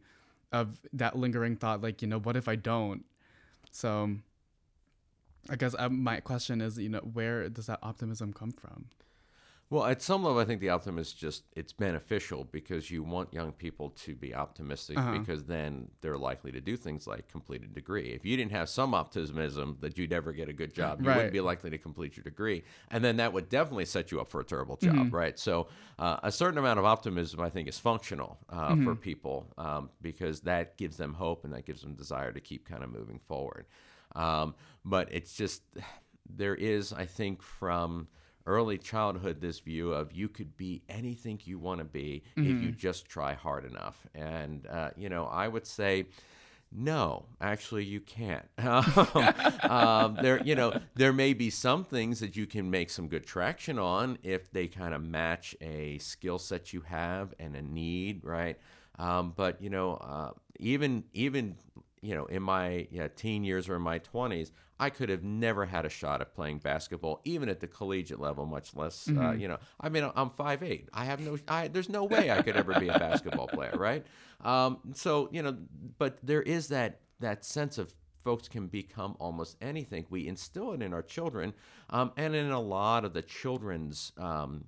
of 0.51 0.79
that 0.93 1.17
lingering 1.17 1.55
thought 1.55 1.81
like 1.81 2.01
you 2.01 2.07
know 2.07 2.19
what 2.19 2.35
if 2.35 2.47
i 2.47 2.55
don't? 2.55 3.05
So 3.71 4.17
i 5.49 5.55
guess 5.55 5.73
uh, 5.77 5.89
my 5.89 6.19
question 6.19 6.61
is 6.61 6.77
you 6.77 6.89
know 6.89 6.99
where 6.99 7.47
does 7.49 7.67
that 7.67 7.79
optimism 7.81 8.33
come 8.33 8.51
from 8.51 8.85
Well, 9.71 9.85
at 9.85 10.01
some 10.01 10.25
level, 10.25 10.37
I 10.39 10.43
think 10.43 10.59
the 10.59 10.67
optimism 10.69 10.99
is 10.99 11.13
just 11.13 11.43
it's 11.55 11.71
beneficial 11.71 12.43
because 12.43 12.91
you 12.91 13.03
want 13.03 13.33
young 13.33 13.53
people 13.53 13.91
to 14.03 14.13
be 14.15 14.35
optimistic 14.35 14.97
Uh-huh. 14.97 15.11
because 15.13 15.45
then 15.45 15.87
they're 16.01 16.17
likely 16.17 16.51
to 16.51 16.59
do 16.59 16.75
things 16.75 17.07
like 17.07 17.29
complete 17.29 17.63
a 17.63 17.67
degree. 17.67 18.09
If 18.09 18.25
you 18.25 18.35
didn't 18.35 18.51
have 18.51 18.67
some 18.67 18.93
optimism 18.93 19.77
that 19.79 19.97
you'd 19.97 20.11
ever 20.11 20.33
get 20.33 20.49
a 20.49 20.53
good 20.53 20.73
job, 20.73 20.99
you 20.99 21.05
Right. 21.05 21.15
wouldn't 21.15 21.31
be 21.31 21.39
likely 21.39 21.69
to 21.69 21.77
complete 21.77 22.17
your 22.17 22.25
degree, 22.25 22.65
and 22.89 23.01
then 23.01 23.15
that 23.15 23.31
would 23.31 23.47
definitely 23.47 23.85
set 23.85 24.11
you 24.11 24.19
up 24.19 24.27
for 24.27 24.41
a 24.41 24.43
terrible 24.43 24.75
job, 24.75 24.97
Mm-hmm. 24.97 25.09
right? 25.13 25.39
So, 25.39 25.69
uh, 25.97 26.17
a 26.21 26.33
certain 26.33 26.57
amount 26.57 26.77
of 26.79 26.83
optimism, 26.83 27.39
I 27.39 27.49
think, 27.49 27.69
is 27.69 27.79
functional 27.79 28.39
uh, 28.49 28.75
Mm-hmm. 28.75 28.83
for 28.83 28.95
people 28.95 29.47
um, 29.57 29.89
because 30.01 30.41
that 30.41 30.75
gives 30.75 30.97
them 30.97 31.13
hope 31.13 31.45
and 31.45 31.53
that 31.53 31.65
gives 31.65 31.81
them 31.81 31.93
desire 31.95 32.33
to 32.33 32.41
keep 32.41 32.67
kind 32.67 32.83
of 32.83 32.91
moving 32.91 33.19
forward. 33.25 33.67
Um, 34.17 34.53
but 34.83 35.07
it's 35.13 35.33
just 35.33 35.61
there 36.29 36.55
is, 36.55 36.91
I 36.91 37.05
think, 37.05 37.41
from 37.41 38.09
early 38.45 38.77
childhood 38.77 39.39
this 39.41 39.59
view 39.59 39.93
of 39.93 40.11
you 40.11 40.27
could 40.27 40.55
be 40.57 40.81
anything 40.89 41.39
you 41.45 41.59
want 41.59 41.79
to 41.79 41.85
be 41.85 42.23
if 42.35 42.61
you 42.61 42.71
just 42.71 43.05
try 43.05 43.33
hard 43.33 43.65
enough. 43.65 44.05
And 44.15 44.67
uh, 44.67 44.91
you 44.95 45.09
know 45.09 45.25
i 45.25 45.47
would 45.47 45.65
say 45.65 46.05
no 46.71 47.25
actually 47.41 47.83
you 47.83 47.99
can't. 47.99 48.45
Um, 49.69 50.17
there 50.21 50.41
you 50.43 50.55
know 50.55 50.73
there 50.95 51.13
may 51.13 51.33
be 51.33 51.49
some 51.49 51.83
things 51.83 52.19
that 52.19 52.35
you 52.35 52.45
can 52.45 52.69
make 52.69 52.89
some 52.89 53.07
good 53.07 53.25
traction 53.25 53.79
on 53.79 54.17
if 54.23 54.51
they 54.51 54.67
kind 54.67 54.93
of 54.93 55.01
match 55.01 55.55
a 55.61 55.97
skill 55.99 56.39
set 56.39 56.73
you 56.73 56.81
have 56.81 57.33
and 57.39 57.55
a 57.55 57.61
need 57.61 58.25
right? 58.25 58.57
Um, 58.99 59.33
but 59.35 59.61
you 59.61 59.69
know 59.69 59.93
uh, 59.95 60.31
even 60.59 61.03
even 61.13 61.55
you 62.01 62.15
know, 62.15 62.25
in 62.25 62.41
my 62.41 62.87
you 62.89 62.99
know, 62.99 63.09
teen 63.15 63.43
years 63.43 63.69
or 63.69 63.75
in 63.75 63.81
my 63.81 63.99
20s, 63.99 64.51
I 64.81 64.89
could 64.89 65.09
have 65.09 65.23
never 65.23 65.63
had 65.65 65.85
a 65.85 65.89
shot 65.89 66.21
at 66.21 66.33
playing 66.33 66.57
basketball, 66.57 67.21
even 67.23 67.49
at 67.49 67.59
the 67.59 67.67
collegiate 67.67 68.19
level, 68.19 68.47
much 68.47 68.75
less, 68.75 69.07
uh, 69.07 69.31
you 69.33 69.47
know, 69.47 69.59
I 69.79 69.89
mean, 69.89 70.09
I'm 70.15 70.31
5'8". 70.31 70.87
I 70.91 71.05
have 71.05 71.19
no, 71.19 71.37
I, 71.47 71.67
there's 71.67 71.87
no 71.87 72.03
way 72.03 72.31
I 72.31 72.41
could 72.41 72.57
ever 72.57 72.79
be 72.79 72.87
a 72.87 72.97
basketball 72.97 73.47
player, 73.47 73.75
right? 73.77 74.03
Um, 74.43 74.79
so, 74.95 75.29
you 75.31 75.43
know, 75.43 75.55
but 75.99 76.17
there 76.23 76.41
is 76.41 76.69
that, 76.69 77.01
that 77.19 77.45
sense 77.45 77.77
of 77.77 77.93
folks 78.23 78.47
can 78.47 78.65
become 78.65 79.15
almost 79.19 79.55
anything. 79.61 80.07
We 80.09 80.27
instill 80.27 80.73
it 80.73 80.81
in 80.81 80.93
our 80.95 81.03
children 81.03 81.53
um, 81.91 82.11
and 82.17 82.33
in 82.35 82.49
a 82.49 82.59
lot 82.59 83.05
of 83.05 83.13
the 83.13 83.21
children's 83.21 84.13
um, 84.17 84.65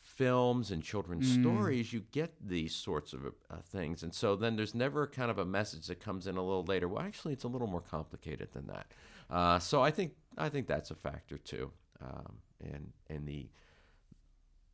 films 0.00 0.70
and 0.70 0.82
children's 0.82 1.26
stories, 1.40 1.92
you 1.92 2.02
get 2.12 2.34
these 2.46 2.74
sorts 2.74 3.12
of 3.14 3.26
uh, 3.26 3.56
things. 3.72 4.02
And 4.02 4.14
so 4.14 4.36
then 4.36 4.54
there's 4.54 4.74
never 4.74 5.06
kind 5.06 5.30
of 5.30 5.38
a 5.38 5.44
message 5.44 5.86
that 5.86 5.98
comes 5.98 6.26
in 6.26 6.36
a 6.36 6.42
little 6.42 6.64
later. 6.64 6.88
Well, 6.88 7.02
actually, 7.02 7.32
it's 7.32 7.44
a 7.44 7.48
little 7.48 7.66
more 7.66 7.80
complicated 7.80 8.48
than 8.52 8.66
that. 8.68 8.86
Uh, 9.30 9.58
so 9.58 9.82
I 9.82 9.90
think 9.90 10.12
I 10.36 10.48
think 10.48 10.66
that's 10.66 10.90
a 10.90 10.94
factor 10.94 11.38
too, 11.38 11.70
um, 12.02 12.38
in 12.60 12.92
in 13.08 13.24
the 13.26 13.48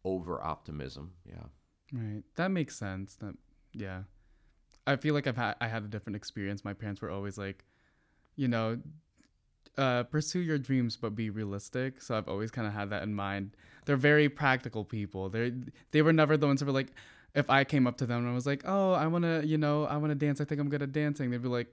over 0.05 0.42
optimism. 0.42 1.12
Yeah. 1.29 1.47
Right. 1.92 2.23
That 2.37 2.51
makes 2.51 2.77
sense. 2.77 3.16
That 3.16 3.35
yeah. 3.73 4.03
I 4.87 4.97
feel 4.97 5.14
like 5.14 5.27
I've 5.27 5.37
had 5.37 5.57
I 5.61 5.69
had 5.69 5.85
a 5.85 5.88
different 5.88 6.16
experience. 6.16 6.64
My 6.64 6.73
parents 6.73 7.03
were 7.03 7.11
always 7.11 7.37
like, 7.37 7.64
you 8.37 8.49
know, 8.49 8.79
uh, 9.77 10.05
pursue 10.05 10.40
your 10.40 10.59
dreams 10.59 10.97
but 10.97 11.14
be 11.14 11.31
realistic. 11.31 12.01
So 12.01 12.16
I've 12.16 12.29
always 12.29 12.51
kind 12.51 12.66
of 12.66 12.73
had 12.73 12.90
that 12.90 13.03
in 13.03 13.14
mind. 13.14 13.57
They're 13.85 13.97
very 13.97 14.29
practical 14.29 14.85
people. 14.85 15.29
They 15.29 15.53
they 15.90 16.03
were 16.03 16.12
never 16.12 16.37
the 16.37 16.47
ones 16.47 16.61
who 16.61 16.66
were 16.66 16.73
like, 16.73 16.92
if 17.35 17.51
I 17.51 17.64
came 17.64 17.87
up 17.87 17.99
to 17.99 18.07
them 18.07 18.21
and 18.21 18.29
I 18.29 18.35
was 18.35 18.47
like, 18.47 18.62
oh, 18.64 18.92
I 18.92 19.07
wanna, 19.07 19.42
you 19.45 19.59
know, 19.59 19.85
I 19.85 19.97
wanna 19.99 20.14
dance. 20.14 20.40
I 20.40 20.45
think 20.45 20.61
I'm 20.61 20.71
good 20.71 20.83
at 20.83 20.92
dancing. 20.92 21.31
They'd 21.31 21.42
be 21.42 21.49
like, 21.49 21.69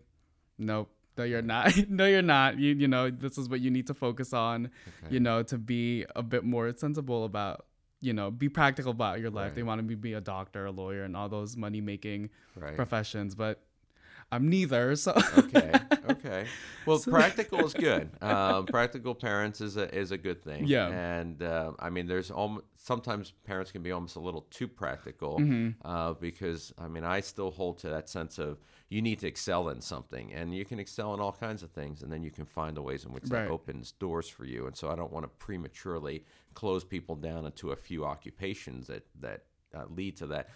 nope. 0.58 0.92
No, 1.18 1.24
you're 1.24 1.42
not. 1.42 1.72
no, 1.90 2.06
you're 2.06 2.22
not. 2.22 2.58
You, 2.60 2.74
you 2.74 2.88
know, 2.88 3.10
this 3.10 3.38
is 3.38 3.50
what 3.50 3.60
you 3.62 3.70
need 3.72 3.88
to 3.88 3.94
focus 3.94 4.34
on. 4.34 4.70
Okay. 5.04 5.14
You 5.14 5.20
know, 5.20 5.44
to 5.44 5.58
be 5.58 6.06
a 6.16 6.24
bit 6.24 6.44
more 6.44 6.74
sensible 6.76 7.26
about, 7.26 7.66
you 8.02 8.14
know, 8.14 8.32
be 8.32 8.50
practical 8.50 8.92
about 8.92 9.20
your 9.20 9.30
life. 9.30 9.48
Right. 9.48 9.56
They 9.56 9.64
want 9.64 9.80
to 9.80 9.84
be, 9.84 9.96
be 9.96 10.14
a 10.14 10.22
doctor, 10.22 10.66
a 10.66 10.72
lawyer, 10.72 11.04
and 11.04 11.16
all 11.16 11.30
those 11.30 11.56
money 11.56 11.82
making 11.82 12.30
Right. 12.56 12.76
professions. 12.76 13.36
But 13.36 13.62
I'm 14.34 14.50
neither. 14.50 14.96
So 14.96 15.14
okay, 15.38 15.72
okay. 16.10 16.46
Well, 16.86 17.00
practical 17.00 17.66
is 17.66 17.74
good. 17.90 18.10
Um, 18.22 18.66
practical 18.66 19.16
parents 19.16 19.62
is 19.62 19.78
a 19.78 19.88
is 19.98 20.12
a 20.12 20.18
good 20.18 20.44
thing. 20.44 20.68
Yeah. 20.68 20.88
And 20.90 21.42
uh, 21.42 21.72
I 21.80 21.90
mean, 21.90 22.08
there's 22.08 22.30
almost 22.30 22.66
sometimes 22.76 23.32
parents 23.46 23.72
can 23.72 23.82
be 23.84 23.92
almost 23.94 24.18
a 24.18 24.20
little 24.20 24.42
too 24.50 24.68
practical 24.68 25.40
Mm-hmm. 25.40 25.70
uh, 25.88 26.14
because 26.14 26.74
I 26.78 26.90
mean, 26.90 27.06
I 27.06 27.22
still 27.22 27.52
hold 27.52 27.78
to 27.80 27.90
that 27.90 28.10
sense 28.10 28.38
of 28.38 28.58
you 28.90 29.02
need 29.02 29.20
to 29.20 29.28
excel 29.28 29.70
in 29.70 29.80
something, 29.80 30.34
and 30.34 30.54
you 30.54 30.66
can 30.66 30.78
excel 30.78 31.14
in 31.14 31.22
all 31.22 31.32
kinds 31.32 31.64
of 31.64 31.72
things, 31.72 32.04
and 32.04 32.12
then 32.12 32.22
you 32.22 32.32
can 32.32 32.46
find 32.46 32.76
the 32.76 32.82
ways 32.82 33.06
in 33.06 33.14
which 33.14 33.24
Right. 33.30 33.46
that 33.46 33.50
opens 33.52 33.94
doors 33.94 34.28
for 34.28 34.44
you. 34.46 34.68
And 34.68 34.76
so, 34.76 34.90
I 34.92 34.96
don't 34.96 35.12
want 35.12 35.24
to 35.24 35.30
prematurely 35.40 36.26
close 36.54 36.84
people 36.84 37.16
down 37.16 37.46
into 37.46 37.72
a 37.72 37.76
few 37.78 38.04
occupations 38.04 38.88
that 38.88 39.04
that 39.22 39.46
uh, 39.74 39.86
lead 39.90 40.18
to 40.18 40.28
that. 40.28 40.50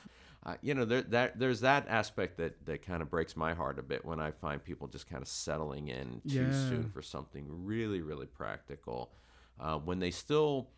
Uh, 0.46 0.56
you 0.62 0.74
know, 0.74 0.86
there, 0.86 1.02
that, 1.02 1.38
there's 1.40 1.60
that 1.62 1.86
aspect 1.90 2.38
that, 2.38 2.66
that 2.66 2.82
kind 2.82 3.02
of 3.02 3.10
breaks 3.10 3.36
my 3.36 3.54
heart 3.54 3.78
a 3.80 3.82
bit 3.82 4.06
when 4.06 4.20
I 4.20 4.32
find 4.32 4.64
people 4.64 4.88
just 4.88 5.08
kind 5.10 5.22
of 5.22 5.28
settling 5.28 5.90
in 5.90 6.22
too 6.28 6.46
Yeah. 6.46 6.52
soon 6.52 6.90
for 6.90 7.02
something 7.02 7.46
really, 7.50 8.02
really 8.02 8.28
practical. 8.28 9.12
Uh, 9.60 9.78
when 9.80 10.00
they 10.00 10.12
still, 10.12 10.70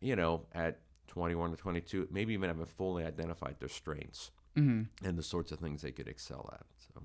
you 0.00 0.14
know, 0.14 0.42
at 0.52 0.78
21 1.08 1.50
to 1.50 1.56
22, 1.56 2.08
maybe 2.10 2.34
even 2.34 2.48
haven't 2.48 2.68
fully 2.68 3.04
identified 3.04 3.56
their 3.58 3.68
strengths 3.68 4.30
and 4.54 5.18
the 5.18 5.22
sorts 5.22 5.52
of 5.52 5.58
things 5.58 5.82
they 5.82 5.90
could 5.92 6.08
excel 6.08 6.48
at. 6.52 6.64
So, 6.78 7.02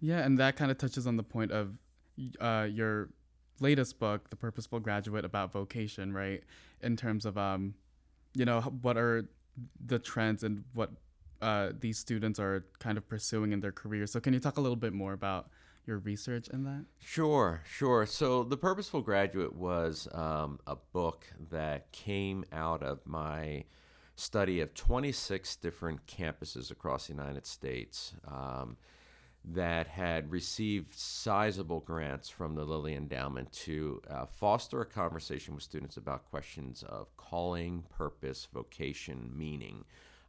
Yeah, 0.00 0.20
and 0.24 0.38
that 0.38 0.56
kind 0.56 0.70
of 0.70 0.78
touches 0.78 1.06
on 1.06 1.16
the 1.16 1.22
point 1.22 1.50
of 1.52 1.76
uh, 2.40 2.66
your 2.70 3.10
latest 3.60 3.98
book, 3.98 4.30
The 4.30 4.36
Purposeful 4.36 4.80
Graduate, 4.80 5.24
about 5.26 5.52
vocation, 5.52 6.12
right? 6.12 6.42
In 6.80 6.96
terms 6.96 7.26
of, 7.26 7.36
um, 7.36 7.74
you 8.34 8.44
know, 8.46 8.60
what 8.60 8.96
are 8.96 9.28
the 9.84 9.98
trends 9.98 10.42
and 10.42 10.64
what 10.72 10.90
uh, 11.40 11.70
these 11.78 11.98
students 11.98 12.38
are 12.38 12.66
kind 12.78 12.98
of 12.98 13.08
pursuing 13.08 13.52
in 13.52 13.60
their 13.60 13.72
career. 13.72 14.06
So, 14.06 14.20
can 14.20 14.32
you 14.34 14.40
talk 14.40 14.56
a 14.56 14.60
little 14.60 14.76
bit 14.76 14.92
more 14.92 15.12
about 15.12 15.50
your 15.86 15.98
research 15.98 16.48
in 16.48 16.64
that? 16.64 16.84
Sure, 16.98 17.62
sure. 17.68 18.06
So, 18.06 18.44
The 18.44 18.56
Purposeful 18.56 19.00
Graduate 19.00 19.54
was 19.54 20.08
um, 20.12 20.58
a 20.66 20.76
book 20.76 21.26
that 21.50 21.90
came 21.92 22.44
out 22.52 22.82
of 22.82 23.00
my 23.06 23.64
study 24.16 24.60
of 24.60 24.74
26 24.74 25.56
different 25.56 26.06
campuses 26.06 26.70
across 26.70 27.06
the 27.06 27.14
United 27.14 27.46
States 27.46 28.12
um, 28.28 28.76
that 29.44 29.86
had 29.86 30.30
received 30.30 30.92
sizable 30.94 31.80
grants 31.80 32.28
from 32.28 32.54
the 32.54 32.62
Lilly 32.64 32.94
Endowment 32.94 33.50
to 33.52 34.02
uh, 34.10 34.26
foster 34.26 34.82
a 34.82 34.86
conversation 34.86 35.54
with 35.54 35.62
students 35.62 35.96
about 35.96 36.28
questions 36.28 36.82
of 36.82 37.16
calling, 37.16 37.82
purpose, 37.88 38.46
vocation, 38.52 39.30
meaning, 39.34 39.84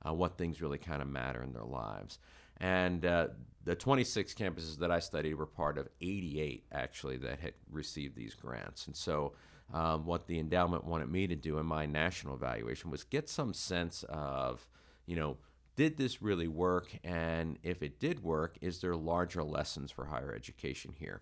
uh, 0.06 0.14
what 0.14 0.38
things 0.38 0.62
really 0.62 0.78
kind 0.78 1.02
of 1.02 1.08
matter 1.08 1.44
in 1.44 1.54
their 1.54 1.64
lives. 1.64 2.20
And 2.58 3.06
uh, 3.06 3.28
the 3.64 3.76
26 3.76 4.34
campuses 4.34 4.78
that 4.80 4.92
I 4.92 5.00
studied 5.00 5.36
were 5.36 5.46
part 5.46 5.78
of 5.78 5.88
88 6.00 6.66
actually 6.72 7.18
that 7.18 7.40
had 7.40 7.54
received 7.72 8.16
these 8.16 8.34
grants. 8.34 8.88
And 8.88 8.96
so, 8.96 9.34
um, 9.74 10.06
what 10.06 10.28
the 10.28 10.38
endowment 10.38 10.84
wanted 10.84 11.10
me 11.10 11.28
to 11.28 11.36
do 11.36 11.58
in 11.58 11.66
my 11.66 11.86
national 11.86 12.36
evaluation 12.36 12.92
was 12.92 13.06
get 13.06 13.30
some 13.30 13.54
sense 13.54 14.04
of, 14.10 14.68
you 15.06 15.16
know, 15.16 15.38
did 15.78 15.98
this 15.98 16.22
really 16.22 16.50
work? 16.50 16.90
And 17.04 17.58
if 17.64 17.82
it 17.82 18.00
did 18.00 18.22
work, 18.22 18.58
is 18.60 18.82
there 18.82 18.96
larger 18.96 19.44
lessons 19.44 19.90
for 19.90 20.06
higher 20.06 20.34
education 20.36 20.94
here? 21.00 21.22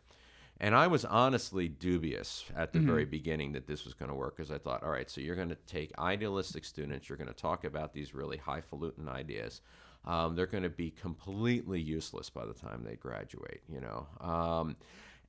And 0.62 0.76
I 0.76 0.88
was 0.88 1.06
honestly 1.06 1.70
dubious 1.70 2.44
at 2.54 2.74
the 2.74 2.80
very 2.80 3.06
beginning 3.06 3.54
that 3.54 3.66
this 3.66 3.86
was 3.86 3.94
going 3.94 4.10
to 4.10 4.16
work 4.16 4.36
because 4.36 4.52
I 4.52 4.58
thought, 4.58 4.84
all 4.84 4.92
right, 4.92 5.10
so 5.10 5.22
you're 5.22 5.36
going 5.38 5.50
to 5.50 5.58
take 5.68 5.98
idealistic 5.98 6.66
students, 6.66 7.08
you're 7.08 7.18
going 7.18 7.30
to 7.30 7.34
talk 7.34 7.64
about 7.64 7.94
these 7.94 8.14
really 8.14 8.36
highfalutin 8.38 9.08
ideas. 9.08 9.62
Um, 10.06 10.36
they're 10.36 10.48
going 10.48 10.64
to 10.64 10.70
be 10.70 10.92
completely 10.92 11.80
useless 11.80 12.30
by 12.30 12.46
the 12.46 12.54
time 12.54 12.84
they 12.84 12.96
graduate, 12.96 13.62
you 13.70 13.80
know. 13.80 14.08
Um, 14.20 14.76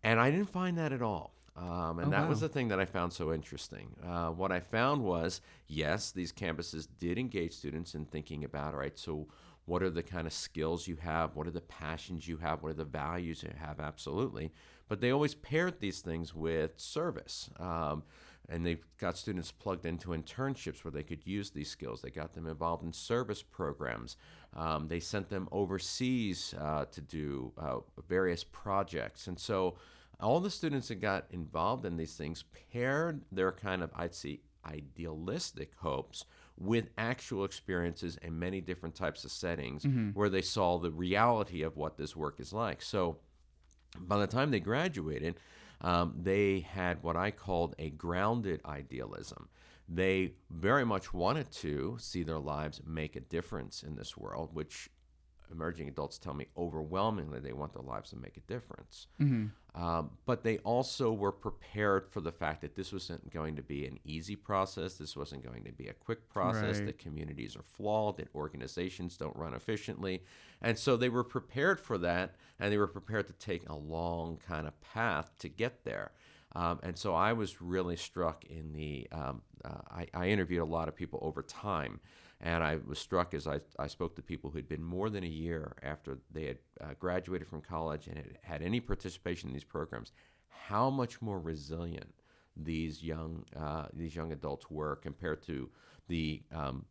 and 0.02 0.18
I 0.18 0.30
didn't 0.32 0.50
find 0.50 0.78
that 0.78 0.92
at 0.92 1.02
all. 1.02 1.32
Um, 1.56 1.98
and 1.98 2.08
Oh, 2.08 2.10
that 2.10 2.28
was 2.28 2.40
the 2.40 2.48
thing 2.48 2.68
that 2.68 2.80
I 2.80 2.84
found 2.84 3.12
so 3.12 3.32
interesting. 3.32 3.94
Uh, 4.04 4.30
what 4.30 4.50
I 4.50 4.60
found 4.60 5.02
was, 5.04 5.40
yes, 5.68 6.10
these 6.10 6.32
campuses 6.32 6.88
did 6.98 7.18
engage 7.18 7.52
students 7.52 7.94
in 7.94 8.04
thinking 8.06 8.44
about, 8.44 8.74
all 8.74 8.80
right, 8.80 8.98
so 8.98 9.28
what 9.66 9.82
are 9.82 9.90
the 9.90 10.02
kind 10.02 10.26
of 10.26 10.32
skills 10.32 10.88
you 10.88 10.96
have? 10.96 11.36
What 11.36 11.46
are 11.46 11.52
the 11.52 11.60
passions 11.60 12.26
you 12.26 12.38
have? 12.38 12.62
What 12.62 12.70
are 12.70 12.74
the 12.74 12.84
values 12.84 13.42
you 13.42 13.50
have? 13.58 13.78
Absolutely. 13.78 14.52
But 14.90 15.00
they 15.00 15.12
always 15.12 15.36
paired 15.36 15.78
these 15.78 16.00
things 16.00 16.34
with 16.34 16.72
service. 16.76 17.48
Um, 17.60 18.02
and 18.48 18.66
they 18.66 18.78
got 18.98 19.16
students 19.16 19.52
plugged 19.52 19.86
into 19.86 20.08
internships 20.08 20.82
where 20.82 20.90
they 20.90 21.04
could 21.04 21.24
use 21.24 21.50
these 21.50 21.70
skills. 21.70 22.02
They 22.02 22.10
got 22.10 22.34
them 22.34 22.48
involved 22.48 22.82
in 22.82 22.92
service 22.92 23.40
programs. 23.40 24.16
Um, 24.56 24.88
they 24.88 24.98
sent 24.98 25.28
them 25.28 25.48
overseas 25.52 26.54
uh, 26.58 26.86
to 26.90 27.00
do 27.00 27.52
uh, 27.56 27.76
various 28.08 28.42
projects. 28.42 29.28
And 29.28 29.38
so 29.38 29.76
all 30.18 30.40
the 30.40 30.50
students 30.50 30.88
that 30.88 30.96
got 30.96 31.26
involved 31.30 31.86
in 31.86 31.96
these 31.96 32.16
things 32.16 32.44
paired 32.72 33.22
their 33.30 33.52
kind 33.52 33.84
of, 33.84 33.92
I'd 33.94 34.14
say, 34.14 34.40
idealistic 34.66 35.70
hopes 35.76 36.24
with 36.58 36.90
actual 36.98 37.44
experiences 37.44 38.18
in 38.22 38.36
many 38.36 38.60
different 38.60 38.96
types 38.96 39.24
of 39.24 39.30
settings 39.30 39.84
where 40.14 40.28
they 40.28 40.42
saw 40.42 40.78
the 40.78 40.90
reality 40.90 41.62
of 41.62 41.76
what 41.76 41.96
this 41.96 42.16
work 42.16 42.40
is 42.40 42.52
like. 42.52 42.82
So 42.82 43.18
by 43.98 44.18
the 44.18 44.26
time 44.26 44.50
they 44.50 44.60
graduated, 44.60 45.36
um, 45.80 46.14
they 46.16 46.60
had 46.60 47.02
what 47.02 47.16
I 47.16 47.30
called 47.30 47.74
a 47.78 47.90
grounded 47.90 48.60
idealism. 48.64 49.48
They 49.88 50.34
very 50.50 50.84
much 50.84 51.12
wanted 51.12 51.50
to 51.52 51.96
see 51.98 52.22
their 52.22 52.38
lives 52.38 52.80
make 52.86 53.16
a 53.16 53.20
difference 53.20 53.82
in 53.82 53.96
this 53.96 54.16
world, 54.16 54.50
which 54.52 54.88
emerging 55.52 55.88
adults 55.88 56.18
tell 56.18 56.34
me 56.34 56.46
overwhelmingly 56.56 57.40
they 57.40 57.52
want 57.52 57.72
their 57.72 57.82
lives 57.82 58.10
to 58.10 58.16
make 58.16 58.36
a 58.36 58.40
difference. 58.40 59.06
Um, 59.74 60.10
but 60.26 60.42
they 60.42 60.58
also 60.58 61.12
were 61.12 61.30
prepared 61.32 62.08
for 62.08 62.20
the 62.20 62.32
fact 62.32 62.60
that 62.62 62.74
this 62.74 62.92
wasn't 62.92 63.30
going 63.32 63.54
to 63.56 63.62
be 63.62 63.86
an 63.86 63.98
easy 64.04 64.34
process. 64.34 64.94
This 64.94 65.16
wasn't 65.16 65.44
going 65.44 65.62
to 65.64 65.72
be 65.72 65.86
a 65.88 65.92
quick 65.92 66.28
process. 66.28 66.78
Right. 66.78 66.86
That 66.86 66.98
communities 66.98 67.56
are 67.56 67.62
flawed. 67.62 68.16
That 68.16 68.28
organizations 68.34 69.16
don't 69.16 69.36
run 69.36 69.54
efficiently, 69.54 70.24
and 70.60 70.76
so 70.76 70.96
they 70.96 71.08
were 71.08 71.24
prepared 71.24 71.78
for 71.78 71.98
that, 71.98 72.34
and 72.58 72.72
they 72.72 72.78
were 72.78 72.88
prepared 72.88 73.28
to 73.28 73.32
take 73.34 73.68
a 73.68 73.74
long 73.76 74.38
kind 74.46 74.66
of 74.66 74.80
path 74.80 75.30
to 75.38 75.48
get 75.48 75.84
there. 75.84 76.10
Um, 76.56 76.80
and 76.82 76.98
so 76.98 77.14
I 77.14 77.32
was 77.32 77.62
really 77.62 77.96
struck 77.96 78.44
in 78.44 78.72
the. 78.72 79.06
Um, 79.12 79.42
uh, 79.64 79.82
I, 79.90 80.06
I 80.14 80.28
interviewed 80.30 80.62
a 80.62 80.64
lot 80.64 80.88
of 80.88 80.96
people 80.96 81.20
over 81.22 81.42
time, 81.42 82.00
and 82.40 82.64
I 82.64 82.78
was 82.86 82.98
struck 82.98 83.34
as 83.34 83.46
I, 83.46 83.60
I 83.78 83.86
spoke 83.86 84.16
to 84.16 84.22
people 84.22 84.50
who'd 84.50 84.68
been 84.68 84.82
more 84.82 85.10
than 85.10 85.24
a 85.24 85.28
year 85.28 85.76
after 85.82 86.18
they 86.32 86.46
had 86.46 86.58
uh, 86.80 86.94
graduated 86.98 87.48
from 87.48 87.60
college 87.60 88.06
and 88.06 88.16
had 88.16 88.38
had 88.42 88.62
any 88.62 88.80
participation 88.80 89.50
in 89.50 89.54
these 89.54 89.64
programs, 89.64 90.12
how 90.48 90.88
much 90.88 91.20
more 91.20 91.38
resilient 91.38 92.14
these 92.56 93.02
young 93.02 93.44
uh, 93.56 93.86
these 93.92 94.14
young 94.14 94.32
adults 94.32 94.70
were 94.70 94.96
compared 94.96 95.42
to 95.42 95.70
the 96.08 96.42
um, 96.52 96.84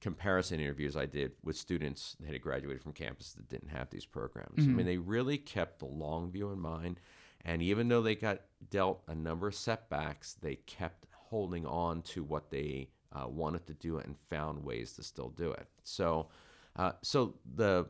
comparison 0.00 0.60
interviews 0.60 0.96
I 0.96 1.06
did 1.06 1.32
with 1.42 1.56
students 1.56 2.16
that 2.20 2.32
had 2.32 2.42
graduated 2.42 2.82
from 2.82 2.92
campus 2.92 3.32
that 3.32 3.48
didn't 3.48 3.70
have 3.70 3.90
these 3.90 4.04
programs. 4.04 4.58
I 4.58 4.68
mean, 4.68 4.86
they 4.86 4.98
really 4.98 5.38
kept 5.38 5.78
the 5.78 5.86
long 5.86 6.30
view 6.30 6.50
in 6.50 6.60
mind. 6.60 7.00
And 7.44 7.62
even 7.62 7.88
though 7.88 8.02
they 8.02 8.14
got 8.14 8.40
dealt 8.70 9.02
a 9.08 9.14
number 9.14 9.48
of 9.48 9.54
setbacks, 9.54 10.34
they 10.34 10.56
kept 10.56 11.06
holding 11.12 11.64
on 11.64 12.02
to 12.02 12.22
what 12.22 12.50
they 12.50 12.90
uh, 13.12 13.28
wanted 13.28 13.66
to 13.66 13.74
do 13.74 13.98
it 13.98 14.06
and 14.06 14.16
found 14.30 14.64
ways 14.64 14.92
to 14.94 15.02
still 15.02 15.30
do 15.30 15.52
it. 15.52 15.66
So, 15.82 16.28
uh, 16.76 16.92
so 17.02 17.34
the 17.54 17.86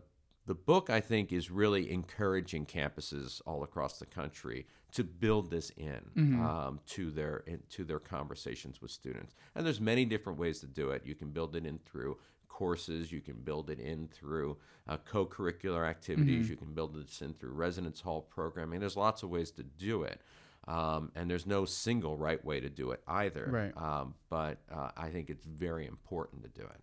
the 0.46 0.54
book 0.54 0.90
I 0.90 1.00
think 1.00 1.32
is 1.32 1.50
really 1.50 1.90
encouraging 1.90 2.66
campuses 2.66 3.42
all 3.46 3.64
across 3.64 3.98
the 3.98 4.06
country 4.06 4.66
to 4.92 5.02
build 5.02 5.50
this 5.50 5.70
in 5.70 6.00
um, 6.40 6.80
to 6.86 7.10
their 7.10 7.38
in, 7.46 7.60
to 7.70 7.84
their 7.84 7.98
conversations 7.98 8.80
with 8.80 8.90
students. 8.90 9.34
And 9.54 9.66
there's 9.66 9.80
many 9.80 10.04
different 10.04 10.38
ways 10.38 10.60
to 10.60 10.66
do 10.66 10.90
it. 10.90 11.02
You 11.04 11.14
can 11.14 11.30
build 11.30 11.56
it 11.56 11.66
in 11.66 11.78
through 11.78 12.18
courses. 12.48 13.12
You 13.12 13.20
can 13.20 13.34
build 13.34 13.68
it 13.70 13.80
in 13.80 14.08
through 14.08 14.56
uh, 14.88 14.96
co-curricular 15.04 15.86
activities. 15.86 16.48
You 16.48 16.56
can 16.56 16.72
build 16.72 16.96
it 16.96 17.22
in 17.22 17.34
through 17.34 17.50
residence 17.50 18.00
hall 18.00 18.22
programming. 18.22 18.80
There's 18.80 18.96
lots 18.96 19.22
of 19.22 19.30
ways 19.30 19.50
to 19.52 19.62
do 19.62 20.04
it. 20.04 20.20
Um, 20.68 21.12
and 21.14 21.30
there's 21.30 21.46
no 21.46 21.64
single 21.64 22.16
right 22.16 22.44
way 22.44 22.58
to 22.60 22.68
do 22.68 22.90
it 22.90 23.00
either. 23.06 23.48
Right. 23.48 23.72
Um, 23.76 24.14
but 24.28 24.58
uh, 24.72 24.90
I 24.96 25.10
think 25.10 25.30
it's 25.30 25.44
very 25.44 25.86
important 25.86 26.42
to 26.42 26.48
do 26.48 26.66
it. 26.66 26.80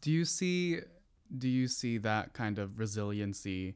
Do 0.00 0.10
you 0.10 0.24
see 0.24 0.80
do 1.36 1.48
you 1.48 1.66
see 1.68 1.98
that 1.98 2.34
kind 2.34 2.58
of 2.58 2.78
resiliency 2.78 3.74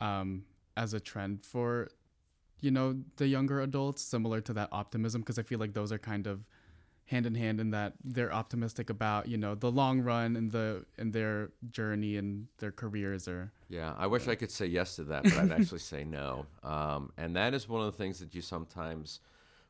um, 0.00 0.44
as 0.76 0.92
a 0.92 1.00
trend 1.00 1.44
for 1.44 1.88
you 2.60 2.70
know 2.70 2.96
the 3.16 3.26
younger 3.26 3.60
adults, 3.60 4.02
similar 4.02 4.40
to 4.42 4.52
that 4.54 4.68
optimism? 4.72 5.20
Because 5.20 5.38
I 5.38 5.42
feel 5.42 5.58
like 5.58 5.74
those 5.74 5.92
are 5.92 5.98
kind 5.98 6.26
of 6.26 6.44
hand 7.06 7.26
in 7.26 7.34
hand 7.34 7.60
in 7.60 7.70
that 7.70 7.94
they're 8.04 8.32
optimistic 8.32 8.88
about 8.88 9.28
you 9.28 9.36
know 9.36 9.54
the 9.54 9.70
long 9.70 10.00
run 10.00 10.36
and 10.36 10.50
the 10.50 10.84
and 10.98 11.12
their 11.12 11.50
journey 11.70 12.16
and 12.16 12.46
their 12.58 12.72
careers 12.72 13.28
or 13.28 13.52
Yeah, 13.72 13.94
I 13.96 14.06
wish 14.06 14.28
I 14.28 14.34
could 14.34 14.50
say 14.50 14.66
yes 14.66 14.96
to 14.96 15.04
that, 15.04 15.22
but 15.24 15.32
I'd 15.32 15.52
actually 15.58 15.78
say 15.78 16.04
no. 16.04 16.44
Um, 16.62 17.10
and 17.16 17.34
that 17.36 17.54
is 17.54 17.68
one 17.68 17.80
of 17.80 17.90
the 17.90 17.96
things 17.96 18.18
that 18.18 18.34
you 18.34 18.42
sometimes 18.42 19.20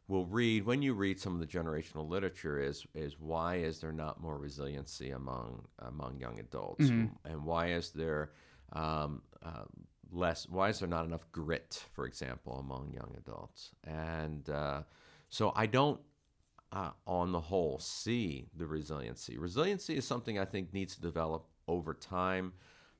will 0.09 0.27
read 0.27 0.67
when 0.67 0.83
you 0.83 0.93
read 0.93 1.21
some 1.21 1.35
of 1.35 1.41
the 1.41 1.47
generational 1.47 2.09
literature 2.09 2.61
is 2.61 2.85
is 2.95 3.21
why 3.21 3.57
is 3.57 3.79
there 3.79 3.93
not 3.93 4.21
more 4.21 4.37
resiliency 4.37 5.11
among 5.11 5.65
among 5.79 6.19
young 6.19 6.41
adults, 6.41 6.88
and 7.25 7.45
why 7.45 7.69
is 7.69 7.91
there 7.91 8.33
um, 8.73 9.23
uh, 9.45 9.62
less? 10.11 10.49
Why 10.49 10.69
is 10.71 10.81
there 10.81 10.88
not 10.88 11.05
enough 11.05 11.31
grit, 11.31 11.85
for 11.93 12.05
example, 12.05 12.59
among 12.59 12.93
young 12.93 13.15
adults? 13.17 13.71
And 13.85 14.51
uh, 14.51 14.83
so 15.31 15.53
I 15.55 15.67
don't, 15.67 16.01
uh, 16.73 16.91
on 17.07 17.31
the 17.31 17.41
whole, 17.41 17.79
see 17.79 18.49
the 18.57 18.67
resiliency. 18.67 19.38
Resiliency 19.38 19.97
is 19.97 20.05
something 20.05 20.41
I 20.41 20.45
think 20.45 20.75
needs 20.75 20.97
to 20.97 21.01
develop 21.01 21.47
over 21.69 21.95
time. 21.95 22.53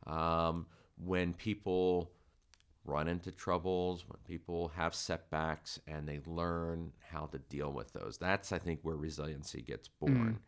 Um, 0.07 0.67
when 1.05 1.35
people 1.35 2.11
run 2.85 3.09
into 3.09 3.31
troubles, 3.31 4.05
when 4.09 4.19
people 4.27 4.73
have 4.75 4.95
setbacks, 4.95 5.79
and 5.87 6.09
they 6.09 6.21
learn 6.27 6.93
how 7.11 7.27
to 7.27 7.38
deal 7.38 7.73
with 7.73 7.93
those. 7.93 8.19
That's, 8.19 8.53
I 8.53 8.59
think, 8.59 8.81
where 8.83 8.97
resiliency 8.97 9.62
gets 9.62 9.88
born. 9.88 10.38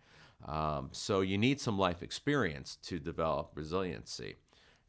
Mm. 0.47 0.53
Um, 0.53 0.89
so 0.93 1.21
you 1.21 1.39
need 1.39 1.61
some 1.61 1.79
life 1.79 2.03
experience 2.03 2.77
to 2.83 2.99
develop 2.99 3.53
resiliency. 3.55 4.37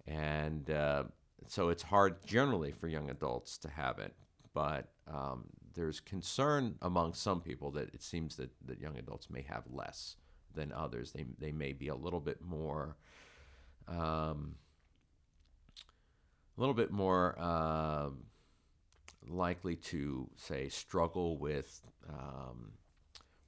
And 0.07 0.69
uh, 0.69 1.03
so 1.47 1.69
it's 1.69 1.83
hard 1.83 2.25
generally 2.25 2.71
for 2.71 2.87
young 2.87 3.09
adults 3.09 3.57
to 3.59 3.69
have 3.69 3.99
it. 3.99 4.13
But 4.53 4.89
um, 5.07 5.45
there's 5.73 5.99
concern 5.99 6.75
among 6.81 7.13
some 7.13 7.41
people 7.41 7.71
that 7.71 7.93
it 7.93 8.01
seems 8.01 8.35
that, 8.37 8.49
that 8.65 8.79
young 8.79 8.97
adults 8.97 9.29
may 9.29 9.43
have 9.43 9.63
less 9.71 10.15
than 10.53 10.71
others. 10.71 11.11
They, 11.11 11.25
they 11.37 11.51
may 11.51 11.73
be 11.73 11.89
a 11.89 11.95
little 11.95 12.21
bit 12.21 12.41
more. 12.41 12.95
Um, 13.87 14.55
a 16.57 16.61
little 16.61 16.73
bit 16.73 16.91
more 16.91 17.35
uh, 17.39 18.09
likely 19.27 19.75
to 19.75 20.29
say 20.35 20.69
struggle 20.69 21.37
with 21.37 21.81
um, 22.09 22.71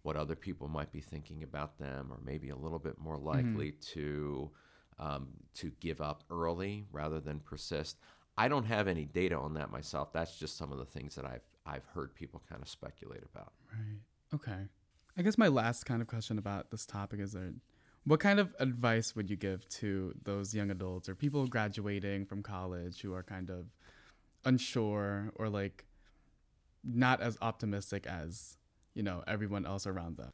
what 0.03 0.15
other 0.15 0.35
people 0.35 0.67
might 0.67 0.91
be 0.91 1.01
thinking 1.01 1.43
about 1.43 1.77
them, 1.77 2.07
or 2.11 2.19
maybe 2.23 2.49
a 2.49 2.55
little 2.55 2.79
bit 2.79 2.97
more 2.97 3.17
mm-hmm. 3.17 3.27
likely 3.27 3.71
mm-hmm. 3.71 3.99
to 3.99 4.51
um, 4.99 5.27
to 5.53 5.71
give 5.79 6.01
up 6.01 6.23
early 6.29 6.85
rather 6.91 7.19
than 7.19 7.39
persist. 7.39 7.97
I 8.37 8.47
don't 8.47 8.65
have 8.65 8.87
any 8.87 9.05
data 9.05 9.35
on 9.35 9.53
that 9.55 9.71
myself. 9.71 10.13
That's 10.13 10.37
just 10.37 10.57
some 10.57 10.71
of 10.71 10.77
the 10.77 10.85
things 10.85 11.15
that 11.15 11.25
I've 11.25 11.41
I've 11.65 11.85
heard 11.93 12.15
people 12.15 12.41
kind 12.49 12.61
of 12.61 12.69
speculate 12.69 13.23
about. 13.31 13.53
Right. 13.71 13.99
Okay. 14.33 14.67
I 15.17 15.21
guess 15.23 15.37
my 15.37 15.47
last 15.47 15.85
kind 15.85 16.01
of 16.01 16.07
question 16.07 16.37
about 16.37 16.69
this 16.69 16.85
topic 16.85 17.19
is 17.19 17.33
there 17.33 17.51
what 18.07 18.21
kind 18.21 18.39
of 18.39 18.55
advice 18.59 19.17
would 19.17 19.29
you 19.29 19.35
give 19.35 19.67
to 19.67 20.13
those 20.23 20.55
young 20.55 20.71
adults 20.71 21.09
or 21.09 21.15
people 21.15 21.45
graduating 21.45 22.25
from 22.25 22.41
college 22.41 23.01
who 23.01 23.13
are 23.13 23.21
kind 23.21 23.49
of 23.49 23.65
unsure 24.45 25.29
or 25.35 25.49
like 25.49 25.83
not 26.85 27.19
as 27.19 27.37
optimistic 27.41 28.07
as, 28.07 28.57
you 28.93 29.03
know, 29.03 29.23
everyone 29.27 29.65
else 29.65 29.85
around 29.85 30.15
them? 30.15 30.31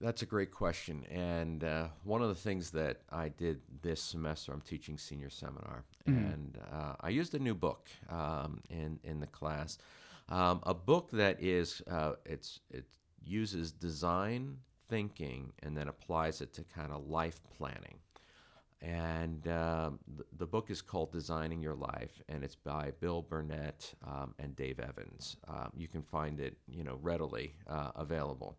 That's 0.00 0.22
a 0.22 0.26
great 0.26 0.52
question. 0.52 1.04
And 1.10 1.64
uh, 1.64 1.88
one 2.04 2.22
of 2.22 2.28
the 2.28 2.36
things 2.36 2.70
that 2.70 2.98
I 3.10 3.30
did 3.30 3.60
this 3.82 4.00
semester, 4.00 4.52
I'm 4.52 4.60
teaching 4.60 4.96
senior 4.96 5.30
seminar, 5.30 5.82
mm-hmm. 6.08 6.32
and 6.32 6.58
uh, 6.72 6.94
I 7.00 7.08
used 7.08 7.34
a 7.34 7.40
new 7.40 7.56
book 7.56 7.88
um, 8.08 8.60
in 8.70 9.00
in 9.02 9.18
the 9.18 9.26
class, 9.26 9.78
um, 10.28 10.60
a 10.62 10.74
book 10.74 11.10
that 11.10 11.42
is 11.42 11.82
uh, 11.90 12.12
it's 12.24 12.60
it 12.70 12.84
uses 13.24 13.72
design 13.72 14.58
thinking 14.88 15.52
and 15.62 15.76
then 15.76 15.88
applies 15.88 16.40
it 16.40 16.52
to 16.54 16.64
kind 16.64 16.92
of 16.92 17.08
life 17.08 17.40
planning. 17.56 17.98
And 18.80 19.46
uh, 19.48 19.90
the, 20.16 20.24
the, 20.38 20.46
book 20.46 20.70
is 20.70 20.80
called 20.80 21.10
Designing 21.10 21.60
Your 21.60 21.74
Life, 21.74 22.22
and 22.28 22.44
it's 22.44 22.54
by 22.54 22.92
Bill 23.00 23.22
Burnett 23.22 23.92
um, 24.06 24.36
and 24.38 24.54
Dave 24.54 24.78
Evans. 24.78 25.36
Um, 25.48 25.70
you 25.74 25.88
can 25.88 26.02
find 26.02 26.38
it, 26.38 26.56
you 26.68 26.84
know, 26.84 26.96
readily 27.02 27.54
uh, 27.66 27.90
available. 27.96 28.56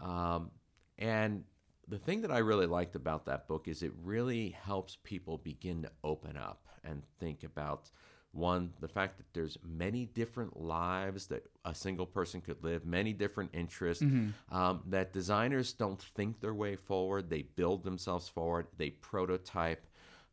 Um, 0.00 0.50
and 0.98 1.44
the 1.88 1.98
thing 1.98 2.22
that 2.22 2.30
I 2.30 2.38
really 2.38 2.66
liked 2.66 2.96
about 2.96 3.26
that 3.26 3.46
book 3.48 3.68
is 3.68 3.82
it 3.82 3.92
really 4.02 4.56
helps 4.62 4.96
people 5.04 5.36
begin 5.36 5.82
to 5.82 5.90
open 6.04 6.38
up 6.38 6.66
and 6.84 7.02
think 7.20 7.44
about 7.44 7.90
one, 8.32 8.72
the 8.80 8.88
fact 8.88 9.16
that 9.18 9.26
there's 9.32 9.58
many 9.64 10.06
different 10.06 10.60
lives 10.60 11.26
that 11.28 11.44
a 11.64 11.74
single 11.74 12.06
person 12.06 12.40
could 12.40 12.62
live, 12.62 12.84
many 12.84 13.12
different 13.12 13.50
interests, 13.54 14.04
mm-hmm. 14.04 14.54
um, 14.54 14.82
that 14.86 15.12
designers 15.12 15.72
don't 15.72 16.00
think 16.14 16.40
their 16.40 16.54
way 16.54 16.76
forward, 16.76 17.30
they 17.30 17.42
build 17.42 17.84
themselves 17.84 18.28
forward, 18.28 18.66
they 18.76 18.90
prototype. 18.90 19.84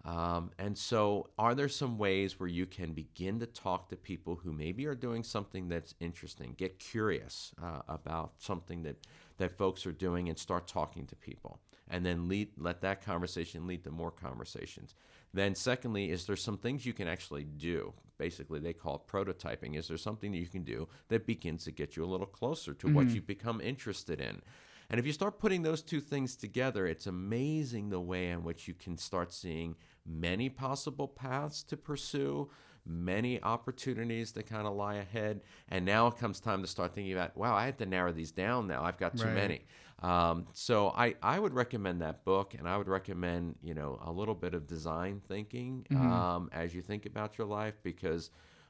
Um, 0.03 0.51
and 0.59 0.77
so, 0.77 1.29
are 1.39 1.55
there 1.55 1.69
some 1.69 1.97
ways 1.97 2.39
where 2.39 2.49
you 2.49 2.67
can 2.67 2.93
begin 2.93 3.39
to 3.39 3.47
talk 3.47 3.89
to 3.89 3.95
people 3.95 4.35
who 4.35 4.51
maybe 4.51 4.85
are 4.85 4.93
doing 4.93 5.23
something 5.23 5.67
that's 5.67 5.95
interesting? 5.99 6.53
Get 6.57 6.77
curious 6.77 7.53
uh, 7.61 7.81
about 7.87 8.33
something 8.37 8.83
that, 8.83 8.97
that 9.37 9.57
folks 9.57 9.87
are 9.87 9.91
doing 9.91 10.29
and 10.29 10.37
start 10.37 10.67
talking 10.67 11.07
to 11.07 11.15
people. 11.15 11.59
And 11.89 12.05
then 12.05 12.27
lead, 12.27 12.49
let 12.57 12.81
that 12.81 13.03
conversation 13.03 13.65
lead 13.65 13.83
to 13.83 13.91
more 13.91 14.11
conversations. 14.11 14.93
Then, 15.35 15.53
secondly, 15.53 16.11
is 16.11 16.25
there 16.25 16.37
some 16.37 16.57
things 16.57 16.85
you 16.85 16.93
can 16.93 17.09
actually 17.09 17.43
do? 17.43 17.93
Basically, 18.17 18.57
they 18.59 18.71
call 18.71 18.95
it 18.95 19.11
prototyping. 19.11 19.75
Is 19.75 19.89
there 19.89 19.97
something 19.97 20.31
that 20.31 20.37
you 20.37 20.47
can 20.47 20.63
do 20.63 20.87
that 21.09 21.27
begins 21.27 21.65
to 21.65 21.71
get 21.71 21.97
you 21.97 22.05
a 22.05 22.07
little 22.07 22.25
closer 22.25 22.73
to 22.73 22.87
mm-hmm. 22.87 22.95
what 22.95 23.09
you've 23.09 23.27
become 23.27 23.59
interested 23.59 24.21
in? 24.21 24.41
And 24.89 24.97
if 24.97 25.05
you 25.05 25.11
start 25.11 25.37
putting 25.37 25.61
those 25.61 25.81
two 25.81 25.99
things 25.99 26.37
together, 26.37 26.87
it's 26.87 27.07
amazing 27.07 27.89
the 27.89 27.99
way 27.99 28.29
in 28.29 28.45
which 28.45 28.65
you 28.69 28.73
can 28.75 28.97
start 28.97 29.33
seeing 29.33 29.75
many 30.05 30.47
possible 30.47 31.09
paths 31.09 31.63
to 31.63 31.75
pursue, 31.75 32.49
many 32.85 33.43
opportunities 33.43 34.31
that 34.33 34.47
kind 34.47 34.65
of 34.65 34.75
lie 34.75 34.95
ahead. 34.95 35.41
And 35.67 35.83
now 35.83 36.07
it 36.07 36.17
comes 36.17 36.39
time 36.39 36.61
to 36.61 36.67
start 36.67 36.93
thinking 36.93 37.11
about, 37.11 37.35
wow, 37.35 37.55
I 37.55 37.65
have 37.65 37.77
to 37.77 37.85
narrow 37.85 38.13
these 38.13 38.31
down 38.31 38.67
now. 38.67 38.85
I've 38.85 38.97
got 38.97 39.17
too 39.17 39.25
right. 39.25 39.33
many. 39.33 39.65
Um, 40.01 40.47
so 40.53 40.89
I, 40.89 41.15
I 41.23 41.39
would 41.39 41.53
recommend 41.53 42.01
that 42.01 42.25
book, 42.25 42.53
and 42.53 42.67
I 42.67 42.77
would 42.77 42.87
recommend 42.87 43.55
you 43.63 43.73
know 43.73 43.99
a 44.03 44.11
little 44.11 44.35
bit 44.35 44.53
of 44.53 44.67
design 44.67 45.21
thinking 45.27 45.85
mm-hmm. 45.89 46.11
um, 46.11 46.49
as 46.51 46.75
you 46.75 46.81
think 46.81 47.05
about 47.05 47.37
your 47.37 47.47
life 47.47 47.75
because 47.83 48.29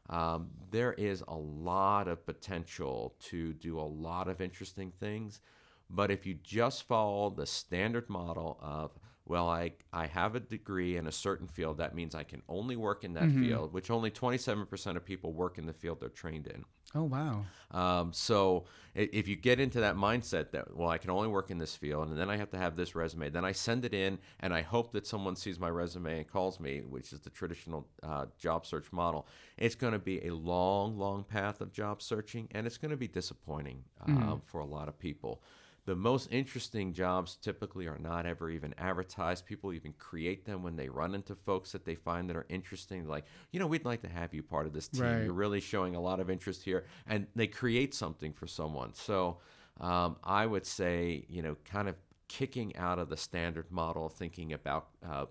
um, 0.10 0.50
there 0.72 0.94
is 0.94 1.24
a 1.28 1.36
lot 1.36 2.08
of 2.08 2.26
potential 2.26 3.16
to 3.24 3.54
do 3.54 3.80
a 3.80 3.82
lot 3.82 4.28
of 4.28 4.40
interesting 4.40 4.92
things. 5.00 5.42
But 5.90 6.12
if 6.12 6.26
you 6.26 6.36
just 6.44 6.84
follow 6.84 7.30
the 7.30 7.46
standard 7.46 8.10
model 8.10 8.58
of 8.62 8.92
well, 9.28 9.50
I, 9.50 9.72
I 9.92 10.06
have 10.06 10.36
a 10.36 10.40
degree 10.40 10.98
in 10.98 11.08
a 11.08 11.12
certain 11.12 11.48
field. 11.48 11.80
That 11.80 11.96
means 11.96 12.14
I 12.14 12.24
can 12.24 12.44
only 12.48 12.76
work 12.76 13.04
in 13.04 13.14
that 13.14 13.24
mm-hmm. 13.24 13.44
field, 13.44 13.74
which 13.74 13.90
only 13.90 14.12
27% 14.12 14.96
of 14.96 15.04
people 15.04 15.34
work 15.34 15.58
in 15.58 15.66
the 15.66 15.74
field 15.74 16.00
they're 16.00 16.10
trained 16.10 16.46
in. 16.46 16.64
Oh, 16.96 17.04
wow. 17.04 17.46
Um, 17.72 18.14
so 18.14 18.66
if 18.96 19.28
you 19.28 19.36
get 19.36 19.60
into 19.60 19.82
that 19.82 19.98
mindset 19.98 20.52
that, 20.52 20.74
well, 20.76 20.88
I 20.88 20.98
can 20.98 21.10
only 21.10 21.28
work 21.28 21.52
in 21.52 21.58
this 21.58 21.76
field 21.76 22.08
and 22.08 22.18
then 22.18 22.30
I 22.30 22.38
have 22.38 22.50
to 22.52 22.58
have 22.58 22.78
this 22.78 22.96
resume, 22.96 23.30
then 23.30 23.44
I 23.44 23.52
send 23.52 23.84
it 23.84 23.94
in 23.94 24.18
and 24.40 24.54
I 24.54 24.62
hope 24.62 24.94
that 24.94 25.06
someone 25.06 25.36
sees 25.36 25.60
my 25.60 25.70
resume 25.70 26.20
and 26.20 26.28
calls 26.28 26.60
me, 26.62 26.80
which 26.80 27.12
is 27.12 27.20
the 27.20 27.30
traditional 27.30 27.86
uh, 28.02 28.28
job 28.38 28.66
search 28.66 28.94
model, 28.94 29.28
it's 29.58 29.76
going 29.76 29.92
to 29.92 30.00
be 30.00 30.26
a 30.26 30.34
long, 30.34 30.98
long 30.98 31.26
path 31.26 31.60
of 31.60 31.74
job 31.74 32.02
searching 32.02 32.48
and 32.52 32.66
it's 32.66 32.78
going 32.78 32.92
to 32.92 32.98
be 32.98 33.10
disappointing 33.10 33.84
mm. 34.08 34.42
for 34.46 34.62
a 34.62 34.66
lot 34.66 34.88
of 34.88 34.98
people 34.98 35.42
the 35.86 35.96
most 35.96 36.30
interesting 36.32 36.94
jobs 36.94 37.36
typically 37.36 37.88
are 37.88 38.00
not 38.00 38.26
ever 38.26 38.50
even 38.50 38.74
advertised. 38.78 39.46
People 39.46 39.72
even 39.72 39.94
create 40.00 40.44
them 40.46 40.64
when 40.64 40.76
they 40.76 40.90
run 40.90 41.14
into 41.14 41.36
folks 41.36 41.72
that 41.74 41.86
they 41.86 41.94
find 41.94 42.28
that 42.30 42.36
are 42.36 42.48
interesting. 42.50 43.08
Like, 43.08 43.26
you 43.52 43.60
know, 43.60 43.68
we'd 43.68 43.86
like 43.86 44.02
to 44.02 44.10
have 44.10 44.34
you 44.34 44.42
part 44.42 44.66
of 44.66 44.74
this 44.74 44.88
team. 44.88 45.04
Right. 45.04 45.24
You're 45.24 45.34
really 45.34 45.60
showing 45.60 45.96
a 45.96 46.02
lot 46.02 46.20
of 46.20 46.30
interest 46.30 46.64
here. 46.64 46.86
And 47.06 47.28
they 47.36 47.48
create 47.48 47.94
something 47.94 48.34
for 48.34 48.48
someone. 48.48 48.94
So 48.94 49.38
um, 49.80 50.18
I 50.24 50.48
would 50.48 50.66
say, 50.66 51.26
you 51.30 51.44
know, 51.44 51.56
kind 51.66 51.88
of 51.88 51.96
kicking 52.28 52.76
out 52.78 52.98
of 52.98 53.10
the 53.10 53.18
standard 53.18 53.72
model, 53.72 54.10
thinking 54.10 54.54
about 54.54 54.88
uh, 55.08 55.26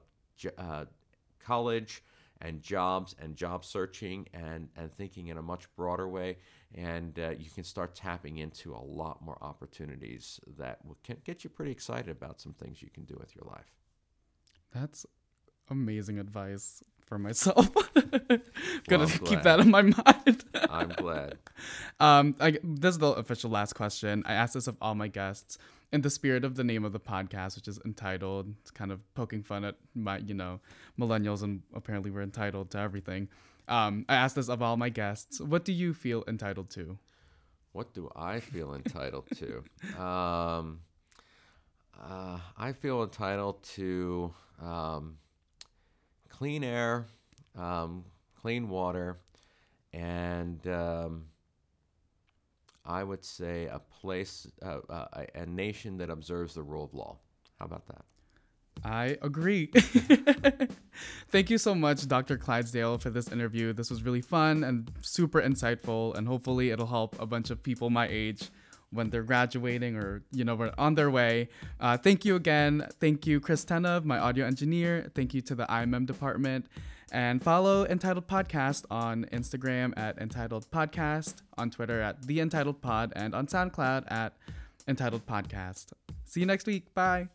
uh, 0.57 0.85
college 1.41 2.03
and 2.41 2.63
jobs 2.63 3.17
and 3.21 3.35
job 3.35 3.65
searching 3.65 4.29
and, 4.33 4.69
and 4.77 4.93
thinking 4.95 5.29
in 5.29 5.39
a 5.39 5.43
much 5.43 5.65
broader 5.77 6.09
way. 6.09 6.37
And 6.75 7.19
uh, 7.19 7.31
you 7.39 7.51
can 7.55 7.63
start 7.63 7.95
tapping 7.95 8.39
into 8.39 8.75
a 8.75 8.83
lot 8.83 9.23
more 9.23 9.39
opportunities 9.41 10.41
that 10.59 10.85
will, 10.85 10.97
can 11.05 11.17
get 11.25 11.45
you 11.45 11.51
pretty 11.51 11.71
excited 11.71 12.09
about 12.09 12.41
some 12.41 12.53
things 12.53 12.83
you 12.83 12.91
can 12.93 13.05
do 13.05 13.17
with 13.19 13.35
your 13.37 13.45
life. 13.49 13.73
That's 14.73 15.07
amazing 15.71 16.19
advice 16.19 16.83
for 17.07 17.19
myself. 17.19 17.71
Gonna 17.95 18.41
well, 18.89 19.09
keep 19.25 19.43
that 19.43 19.61
in 19.61 19.71
my 19.71 19.83
mind. 19.83 20.45
I'm 20.69 20.89
glad. 20.89 21.39
Um, 22.01 22.35
I, 22.41 22.59
this 22.65 22.95
is 22.95 22.99
the 22.99 23.11
official 23.13 23.51
last 23.51 23.75
question. 23.75 24.25
I 24.27 24.35
asked 24.35 24.55
this 24.55 24.67
of 24.67 24.77
all 24.81 24.95
my 24.95 25.09
guests 25.09 25.59
in 25.93 26.01
the 26.01 26.11
spirit 26.11 26.45
of 26.45 26.57
the 26.57 26.65
name 26.65 26.85
of 26.85 26.93
the 26.93 26.99
podcast, 26.99 27.55
which 27.55 27.69
is 27.69 27.79
entitled, 27.85 28.53
it's 28.61 28.73
kind 28.73 28.91
of 28.91 29.01
poking 29.15 29.45
fun 29.45 29.65
at 29.65 29.77
my, 29.95 30.19
you 30.19 30.35
know, 30.35 30.59
millennials, 30.99 31.45
and 31.45 31.63
apparently 31.73 32.11
we're 32.11 32.23
entitled 32.23 32.71
to 32.73 32.79
everything. 32.79 33.29
Um, 33.69 34.05
I 34.09 34.15
asked 34.17 34.37
this 34.37 34.49
of 34.49 34.63
all 34.63 34.77
my 34.77 34.89
guests. 34.89 35.41
What 35.41 35.65
do 35.65 35.73
you 35.73 35.95
feel 35.95 36.25
entitled 36.27 36.71
to? 36.71 36.99
What 37.73 37.93
do 37.93 38.11
I 38.15 38.41
feel 38.41 38.75
entitled 38.75 39.27
to? 39.37 39.65
Um, 40.01 40.81
uh, 42.01 42.39
I 42.57 42.73
feel 42.73 43.03
entitled 43.03 43.63
to 43.75 44.35
um, 44.61 45.17
clean 46.29 46.65
air, 46.65 47.07
um, 47.57 48.05
clean 48.41 48.69
water, 48.69 49.19
and 49.93 50.67
um, 50.67 51.25
I 52.85 53.05
would 53.05 53.25
say 53.25 53.67
a 53.67 53.79
place, 53.79 54.47
uh, 54.63 54.81
uh, 54.91 55.25
a 55.35 55.47
nation 55.47 55.97
that 55.99 56.11
observes 56.11 56.55
the 56.55 56.63
rule 56.63 56.85
of 56.85 56.95
law. 56.95 57.17
How 57.59 57.67
about 57.67 57.87
that? 57.87 58.05
I 58.83 59.17
agree. 59.23 59.67
Thank 61.31 61.51
you 61.51 61.59
so 61.59 61.75
much, 61.75 62.07
Dr. 62.07 62.37
Clydesdale, 62.37 62.99
for 62.99 63.11
this 63.11 63.31
interview. 63.31 63.73
This 63.73 63.91
was 63.91 64.03
really 64.03 64.21
fun 64.21 64.65
and 64.65 64.91
super 65.01 65.41
insightful, 65.41 66.15
and 66.17 66.27
hopefully 66.27 66.71
it'll 66.71 66.87
help 66.87 67.21
a 67.21 67.27
bunch 67.27 67.51
of 67.51 67.63
people 67.63 67.91
my 67.91 68.09
age 68.11 68.51
when 68.91 69.11
they're 69.11 69.23
graduating 69.23 69.97
or 69.97 70.23
you 70.33 70.45
know 70.45 70.71
on 70.79 70.95
their 70.95 71.11
way. 71.11 71.49
Uh, 71.81 71.97
thank 71.97 72.25
you 72.25 72.37
again. 72.37 72.87
Thank 73.01 73.27
you, 73.27 73.41
Chris 73.41 73.65
Tenov, 73.65 74.05
my 74.05 74.19
audio 74.19 74.47
engineer. 74.47 75.11
Thank 75.15 75.35
you 75.35 75.41
to 75.43 75.55
the 75.55 75.67
IMM 75.67 76.07
department. 76.07 76.67
And 77.13 77.43
follow 77.43 77.87
Entitled 77.87 78.27
Podcast 78.27 78.87
on 78.91 79.27
Instagram 79.27 79.93
at 79.97 80.19
Entitled 80.19 80.69
Podcast, 80.71 81.43
on 81.57 81.71
Twitter 81.71 82.01
at 82.01 82.27
The 82.27 82.41
Entitled 82.41 82.81
Pod, 82.83 83.13
and 83.15 83.35
on 83.35 83.47
SoundCloud 83.47 84.11
at 84.11 84.37
Entitled 84.89 85.25
Podcast. 85.27 85.93
See 86.25 86.41
you 86.41 86.47
next 86.47 86.67
week. 86.67 86.93
Bye. 86.95 87.29